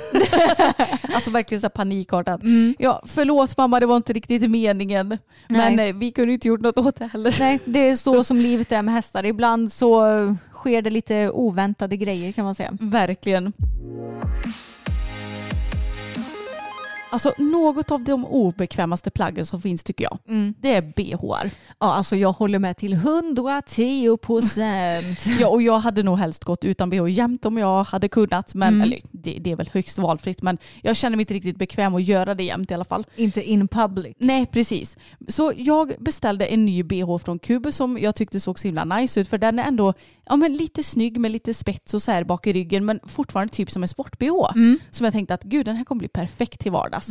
[1.14, 2.40] Alltså verkligen så panikartat.
[2.78, 5.18] Ja, förlåt mamma, det var inte riktigt meningen.
[5.48, 5.88] Men Nej.
[5.88, 7.36] eh, vi kunde inte gjort något åt det heller.
[7.40, 9.24] Nej, det är så som livet är med hästar.
[9.26, 10.02] Ibland så
[10.58, 12.72] sker det lite oväntade grejer kan man säga.
[12.80, 13.52] Verkligen.
[17.10, 20.18] Alltså något av de obekvämaste plaggen som finns tycker jag,
[20.60, 20.82] det är
[21.16, 21.50] bhar.
[21.80, 25.18] Ja, alltså jag håller med till 110 procent.
[25.40, 28.54] Ja, och jag hade nog helst gått utan bh jämt om jag hade kunnat.
[28.54, 28.80] Men, Mm.
[28.82, 32.04] eller, det, det är väl högst valfritt men jag känner mig inte riktigt bekväm att
[32.04, 33.06] göra det jämt i alla fall.
[33.16, 34.16] Inte in public.
[34.18, 34.96] Nej precis.
[35.28, 39.20] Så jag beställde en ny bh från Cube som jag tyckte såg så himla nice
[39.20, 39.94] ut för den är ändå
[40.28, 43.54] ja, men lite snygg med lite spets och så här bak i ryggen men fortfarande
[43.54, 44.52] typ som en sport-bh.
[44.90, 47.08] Som jag tänkte att gud den här kommer bli perfekt till vardags.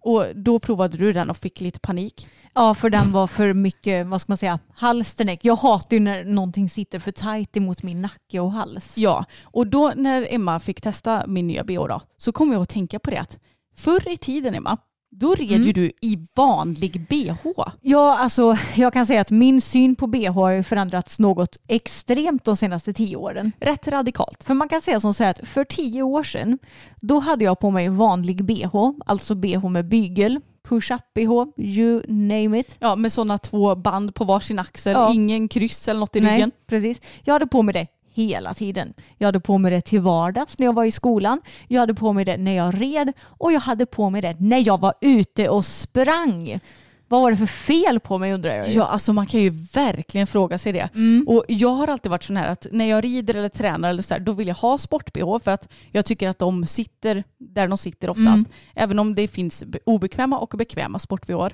[0.00, 2.28] Och då provade du den och fick lite panik.
[2.54, 5.44] Ja, för den var för mycket, vad ska man säga, halsterneck.
[5.44, 8.98] Jag hatar ju när någonting sitter för tajt emot min nacke och hals.
[8.98, 12.68] Ja, och då när Emma fick testa min nya bh då, så kom jag att
[12.68, 13.38] tänka på det att
[13.76, 14.76] förr i tiden Emma,
[15.10, 17.32] då red ju du i vanlig bh.
[17.80, 22.44] Ja, alltså jag kan säga att min syn på bh har ju förändrats något extremt
[22.44, 23.52] de senaste tio åren.
[23.60, 24.44] Rätt radikalt.
[24.44, 26.58] För man kan säga som så här att för tio år sedan
[27.00, 32.58] då hade jag på mig vanlig bh, alltså bh med bygel, push-up bh, you name
[32.60, 32.76] it.
[32.78, 35.12] Ja, med sådana två band på varsin axel, Ja.
[35.14, 36.50] ingen kryss eller något i ryggen.
[36.66, 37.00] precis.
[37.24, 37.86] Jag hade på mig det
[38.26, 38.94] hela tiden.
[39.18, 41.40] Jag hade på mig det till vardags när jag var i skolan.
[41.68, 44.66] Jag hade på mig det när jag red och jag hade på mig det när
[44.66, 46.60] jag var ute och sprang.
[47.10, 48.74] Vad var det för fel på mig undrar jag ju.
[48.74, 50.88] Ja, alltså man kan ju verkligen fråga sig det.
[51.26, 54.14] Och jag har alltid varit sån här att när jag rider eller tränar eller så
[54.14, 57.78] här, då vill jag ha sport-bh för att jag tycker att de sitter där de
[57.78, 58.46] sitter oftast.
[58.74, 61.50] Även om det finns be- obekväma och bekväma sport-bh.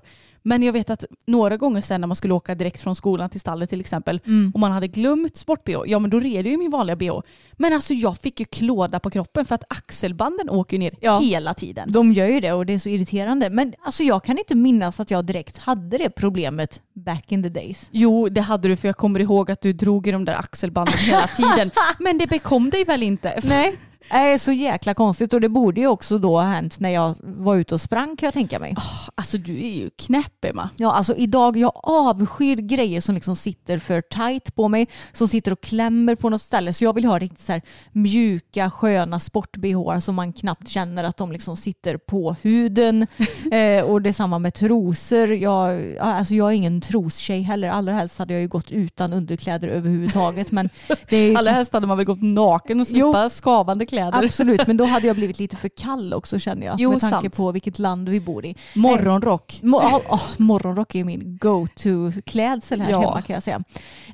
[0.46, 3.40] Men jag vet att några gånger sen när man skulle åka direkt från skolan till
[3.40, 4.20] stallet till exempel
[4.54, 7.20] och man hade glömt sport-bh, ja men då red jag ju min vanliga bh.
[7.52, 11.18] Men alltså jag fick ju klåda på kroppen för att axelbanden åker ner Ja.
[11.18, 11.92] hela tiden.
[11.92, 13.50] De gör ju det och det är så irriterande.
[13.50, 17.48] Men alltså jag kan inte minnas att jag direkt hade det problemet back in the
[17.48, 17.86] days.
[17.90, 20.94] Jo, det hade du för jag kommer ihåg att du drog i de där axelbanden
[20.98, 21.70] hela tiden.
[21.98, 23.40] Men det bekom dig väl inte?
[23.44, 23.74] Nej.
[24.10, 27.14] Det är så jäkla konstigt och det borde ju också då ha hänt när jag
[27.20, 28.74] var ute och sprang kan jag tänka mig.
[29.14, 30.70] Alltså du är ju knäpp Emma.
[30.76, 35.52] Ja, alltså idag, jag avskyr grejer som liksom sitter för tight på mig, som sitter
[35.52, 36.72] och klämmer på något ställe.
[36.72, 41.16] Så jag vill ha riktigt så här mjuka, sköna sport-bh som man knappt känner att
[41.16, 43.06] de liksom sitter på huden.
[43.52, 45.34] eh, och det är samma med trosor.
[45.34, 47.68] Jag, ja, alltså jag är ingen trostjej heller.
[47.68, 50.52] Allra helst hade jag ju gått utan underkläder överhuvudtaget.
[50.52, 50.68] Men
[51.08, 53.93] det är ju Allra helst hade man väl gått naken och slippa skavande kläder.
[54.02, 56.76] Absolut, men då hade jag blivit lite för kall också känner jag.
[56.80, 57.36] Jo, med tanke sant.
[57.36, 58.56] på vilket land vi bor i.
[58.74, 59.60] Morgonrock.
[59.62, 63.00] Mo- oh, oh, morgonrock är min go-to-klädsel här Ja.
[63.00, 63.62] hemma kan jag säga.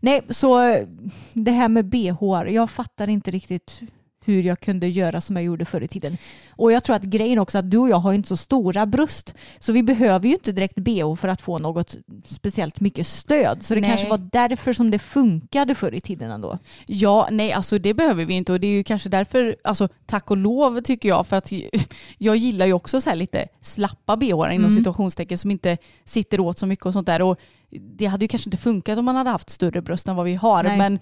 [0.00, 0.86] Nej, så eh,
[1.32, 3.80] det här med bh, jag fattar inte riktigt
[4.30, 6.16] hur jag kunde göra som jag gjorde förr i tiden.
[6.50, 9.34] Och jag tror att grejen också att du och jag har inte så stora bröst.
[9.58, 13.62] Så vi behöver ju inte direkt BH för att få något speciellt mycket stöd.
[13.62, 13.90] Så det Nej.
[13.90, 16.58] kanske var därför som det funkade förr i tiden ändå.
[16.86, 20.30] Ja, nej alltså det behöver vi inte och det är ju kanske därför, alltså tack
[20.30, 21.52] och lov tycker jag, för att
[22.18, 24.70] jag gillar ju också så här lite slappa bh inom Mm.
[24.70, 27.22] situationstecken som inte sitter åt så mycket och sånt där.
[27.22, 27.38] Och
[27.70, 30.34] det hade ju kanske inte funkat om man hade haft större bröst än vad vi
[30.34, 30.62] har.
[30.62, 30.78] Nej.
[30.78, 30.98] Men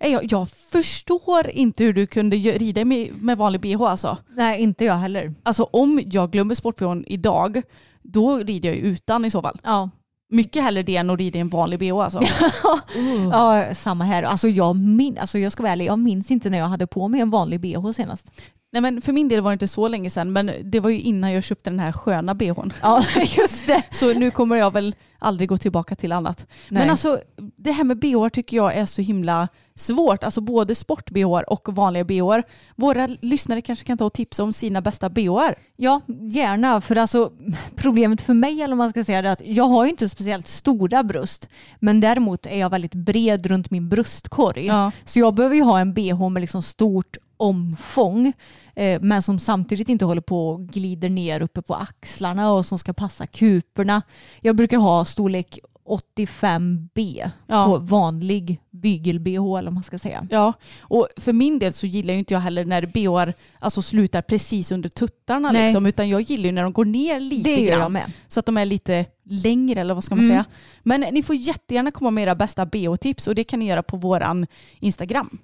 [0.00, 4.18] eh, jag, jag förstår inte hur du kunde rida med, med vanlig bh alltså.
[4.36, 5.34] Nej, inte jag heller.
[5.42, 7.62] Alltså om jag glömmer sport idag,
[8.02, 9.60] då rider jag ju utan i så fall.
[9.64, 9.90] Ja.
[10.28, 12.20] Mycket hellre det än att rida i en vanlig bh alltså.
[13.32, 14.22] Ja, samma här.
[14.22, 17.08] Alltså jag, min, alltså jag ska vara ärlig, jag minns inte när jag hade på
[17.08, 18.30] mig en vanlig bh senast.
[18.76, 21.00] Nej men för min del var det inte så länge sedan men det var ju
[21.00, 22.72] innan jag köpte den här sköna bhn.
[22.82, 23.02] Ja,
[23.36, 23.82] just det.
[23.90, 26.46] Så nu kommer jag väl aldrig gå tillbaka till annat.
[26.68, 26.80] Nej.
[26.82, 27.20] Men alltså
[27.56, 30.24] det här med bh tycker jag är så himla svårt.
[30.24, 31.10] Alltså både sport
[31.46, 32.40] och vanliga bh.
[32.74, 35.50] Våra lyssnare kanske kan ta och tipsa om sina bästa bh.
[35.76, 36.00] Ja,
[36.30, 36.80] gärna.
[36.80, 37.32] För alltså,
[37.76, 40.48] problemet för mig, eller vad man ska säga, är att jag har ju inte speciellt
[40.48, 41.48] stora bröst.
[41.80, 44.66] Men däremot är jag väldigt bred runt min bröstkorg.
[44.66, 44.92] Ja.
[45.04, 48.32] Så jag behöver ju ha en bh med liksom stort omfång.
[48.76, 52.78] Eh, men som samtidigt inte håller på och glider ner uppe på axlarna och som
[52.78, 54.02] ska passa kuporna.
[54.40, 55.58] Jag brukar ha storlek
[55.88, 57.66] 85B Ja.
[57.66, 60.26] på vanlig bygel-bh eller man ska säga.
[60.30, 64.22] Ja, och för min del så gillar ju inte jag heller när bh alltså slutar
[64.22, 67.80] precis under tuttarna liksom, utan jag gillar ju när de går ner lite Det grann.
[67.80, 68.12] jag med.
[68.28, 70.30] Så att de är lite längre eller vad ska man Mm.
[70.34, 70.44] säga.
[70.82, 73.96] Men ni får jättegärna komma med era bästa bh-tips och det kan ni göra på
[73.96, 74.46] våran
[74.80, 75.38] Instagram.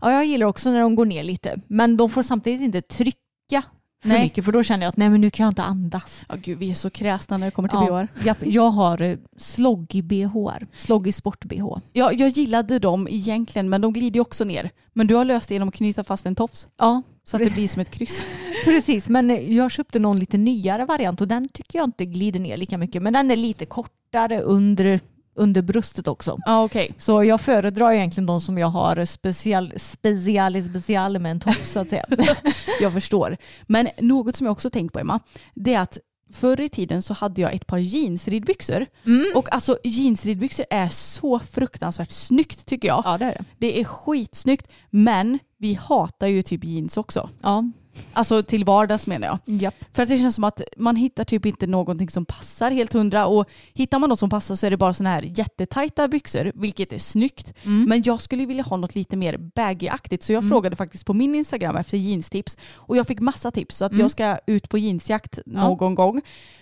[0.00, 1.60] Ja, jag gillar också när de går ner lite.
[1.66, 3.62] Men de får samtidigt inte trycka
[4.02, 4.22] för Nej.
[4.22, 6.22] mycket för då känner jag att nej men nu kan jag inte andas.
[6.28, 8.26] Ja gud vi är så kräsna när det kommer till Ja, bh.
[8.26, 10.36] japp, jag har eh, sloggig bh,
[10.76, 11.78] sloggig sport-bh.
[11.92, 14.70] Ja, jag gillade dem egentligen men de glider också ner.
[14.92, 17.50] Men du har löst det genom att knyta fast en tofs Ja, så att det
[17.54, 18.24] blir som ett kryss.
[18.64, 19.08] precis.
[19.08, 22.56] Men eh, jag köpte någon lite nyare variant och den tycker jag inte glider ner
[22.56, 23.02] lika mycket.
[23.02, 25.00] Men den är lite kortare under,
[25.34, 26.38] under bröstet också.
[26.46, 26.94] Ja okej.
[26.98, 31.80] Så jag föredrar egentligen de som jag har special, special, special med en topp så
[31.80, 32.06] att säga.
[32.80, 33.36] Jag förstår.
[33.66, 35.20] Men något som jag också tänkt på Emma,
[35.54, 35.98] det är att
[36.32, 38.86] förr i tiden så hade jag ett par jeansridbyxor.
[39.06, 39.26] Mm.
[39.34, 43.02] Och alltså jeansridbyxor är så fruktansvärt snyggt tycker jag.
[43.04, 43.44] Ja det är det.
[43.58, 47.30] Det är skitsnyggt men vi hatar ju typ jeans också.
[47.40, 47.64] Ja,
[48.12, 49.38] Alltså till vardags menar jag.
[49.44, 49.74] japp.
[49.92, 53.26] För att det känns som att man hittar typ inte någonting som passar helt hundra
[53.26, 56.92] och hittar man något som passar så är det bara såna här jättetajta byxor vilket
[56.92, 57.54] är snyggt.
[57.64, 57.84] Mm.
[57.88, 61.34] Men jag skulle vilja ha något lite mer baggy-aktigt så jag frågade faktiskt på min
[61.34, 64.00] Instagram efter jeanstips och jag fick massa tips så att Mm.
[64.00, 66.20] jag ska ut på jeansjakt någon gång.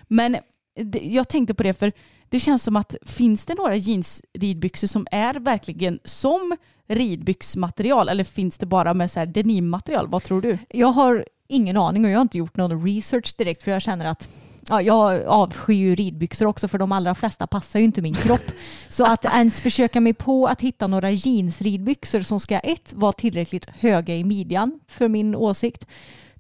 [0.09, 0.37] Men
[0.85, 1.93] det, jag tänkte på det för
[2.29, 6.57] det känns som att finns det några jeansridbyxor som är verkligen som
[6.89, 10.09] ridbyxmaterial eller finns det bara med så här denimmaterial?
[10.09, 10.59] Vad tror du?
[10.69, 14.07] Jag har ingen aning och jag har inte gjort någon research direkt för jag känner
[14.07, 14.29] att
[14.71, 18.53] Ja, jag avskyr ju ridbyxor också för de allra flesta passar ju inte min kropp.
[18.89, 23.71] Så att ens försöka mig på att hitta några jeansridbyxor som ska ett, vara tillräckligt
[23.71, 25.87] höga i midjan för min åsikt.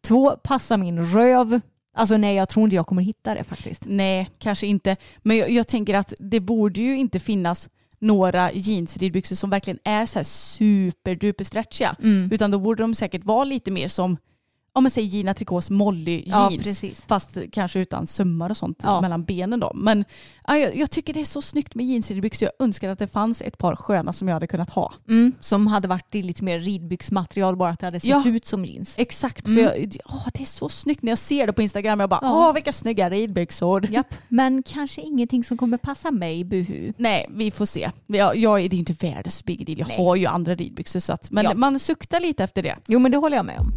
[0.00, 1.60] Två, passa min röv.
[1.96, 3.82] Alltså nej, jag tror inte jag kommer hitta det faktiskt.
[3.86, 4.96] Nej, kanske inte.
[5.18, 7.68] Men jag, jag tänker att det borde ju inte finnas
[7.98, 11.96] några jeansridbyxor som verkligen är så här superduper stretchiga.
[12.02, 12.28] Mm.
[12.32, 14.16] Utan då borde de säkert vara lite mer som,
[14.72, 16.62] om man säger Gina Tricots Molly Ja, jeans.
[16.64, 17.00] precis.
[17.06, 19.00] Fast kanske utan sömmar och sånt Ja.
[19.00, 19.72] mellan benen då.
[19.74, 20.04] Men
[20.46, 22.48] ja, jag, tycker det är så snyggt med jeansridbyxor.
[22.58, 24.92] Jag önskar att det fanns ett par sköna som jag hade kunnat ha.
[25.08, 28.22] Mm, som hade varit i lite mer ridbyxmaterial bara att det hade sett Ja.
[28.26, 28.94] ut som jeans.
[28.98, 29.56] Exakt, Mm.
[29.56, 32.00] för jag, åh, det är så snyggt när jag ser det på Instagram.
[32.00, 32.48] Jag bara, Ja.
[32.48, 33.86] åh vilka snygga ridbyxor.
[33.90, 36.92] Japp, men kanske ingenting som kommer passa mig, buhu.
[36.96, 37.90] Nej, vi får se.
[38.06, 39.78] Jag, jag, är- det är inte världens big deal.
[39.78, 39.96] Jag Nej.
[39.96, 41.00] har ju andra ridbyxor.
[41.00, 41.54] Så att, men Ja.
[41.54, 42.76] man suktar lite efter det.
[42.86, 43.72] Jo men det håller jag med om.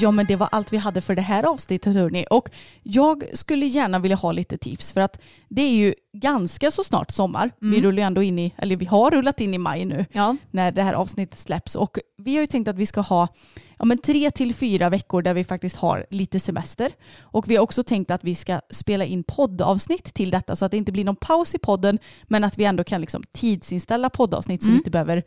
[0.00, 2.26] Ja men det var allt vi hade för det här avsnittet hörni.
[2.30, 2.48] Och
[2.82, 7.10] jag skulle gärna vilja ha lite tips för att det är ju ganska så snart
[7.10, 7.50] sommar.
[7.60, 10.36] Vi rullar ändå in i, eller vi har rullat in i maj nu Ja.
[10.50, 11.74] när det här avsnittet släpps.
[11.74, 13.28] Och vi har ju tänkt att vi ska ha
[13.78, 16.92] ja, men tre till fyra veckor där vi faktiskt har lite semester.
[17.20, 20.70] Och vi har också tänkt att vi ska spela in poddavsnitt till detta så att
[20.70, 24.62] det inte blir någon paus i podden men att vi ändå kan liksom tidsinställa poddavsnitt
[24.62, 25.22] så vi inte behöver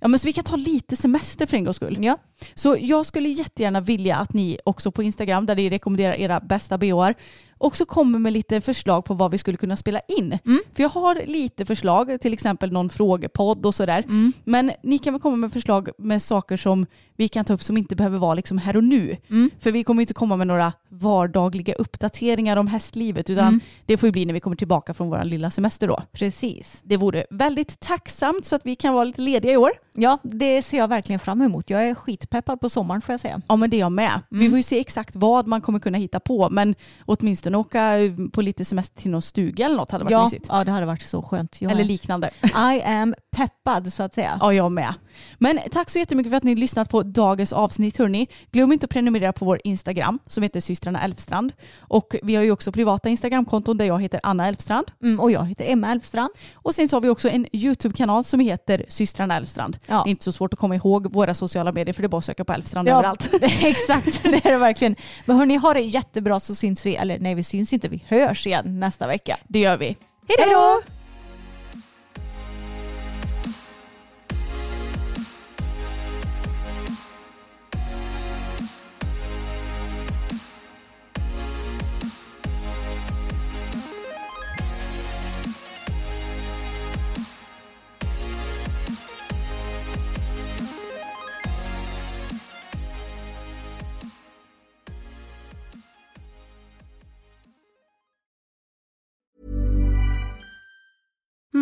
[0.00, 1.98] Ja men så vi kan ta lite semester för en gångs skull.
[2.00, 2.18] Ja.
[2.54, 6.78] Så jag skulle jättegärna vilja att ni också på Instagram där ni rekommenderar era bästa
[6.78, 7.14] BHR
[7.58, 10.38] också kommer med lite förslag på vad vi skulle kunna spela in.
[10.44, 10.60] Mm.
[10.74, 13.98] För jag har lite förslag, till exempel någon frågepodd och sådär.
[14.08, 14.32] Mm.
[14.44, 16.86] Men ni kan väl komma med förslag med saker som
[17.16, 19.16] vi kan ta upp som inte behöver vara liksom här och nu.
[19.30, 19.50] Mm.
[19.58, 23.60] För vi kommer inte komma med några vardagliga uppdateringar om hästlivet utan Mm.
[23.86, 26.02] det får ju bli när vi kommer tillbaka från vår lilla semester då.
[26.12, 26.80] Precis.
[26.84, 29.70] Det vore väldigt tacksamt så att vi kan vara lite lediga i år.
[29.94, 31.70] Ja, det ser jag verkligen fram emot.
[31.70, 33.40] Jag är skitpeppad på sommaren får jag säga.
[33.48, 34.20] Ja men det är jag med.
[34.30, 34.50] Vi Mm.
[34.50, 36.74] får ju se exakt vad man kommer kunna hitta på men
[37.06, 37.96] åtminstone åka
[38.32, 40.46] på lite semester till någon stuga eller något hade varit Ja, mysigt.
[40.48, 41.62] ja, det hade varit så skönt.
[41.62, 42.30] Jag Eller liknande.
[42.42, 44.38] I am peppad så att säga.
[44.40, 44.94] Ja, jag med.
[45.38, 48.28] Men tack så jättemycket för att ni har lyssnat på dagens avsnitt hörni.
[48.52, 51.52] Glöm inte att prenumerera på vår Instagram som heter systrarna Elfstrand.
[51.78, 54.86] Och vi har ju också privata Instagramkonton där jag heter Anna Elfstrand.
[55.02, 56.30] Mm, och jag heter Emma Elfstrand.
[56.54, 59.78] Och sen så har vi också en YouTube-kanal som heter systrarna Elfstrand.
[59.86, 60.02] Ja.
[60.04, 62.18] Det är inte så svårt att komma ihåg våra sociala medier för det är bara
[62.18, 63.30] att söka på Elfstrand överallt.
[63.42, 64.96] exakt, det är det verkligen.
[65.24, 68.46] Men hörni, ha det jättebra så syns vi, eller nej vi syns inte, vi hörs
[68.46, 69.36] igen nästa vecka.
[69.48, 69.96] Det gör vi.
[70.28, 70.97] Hej då!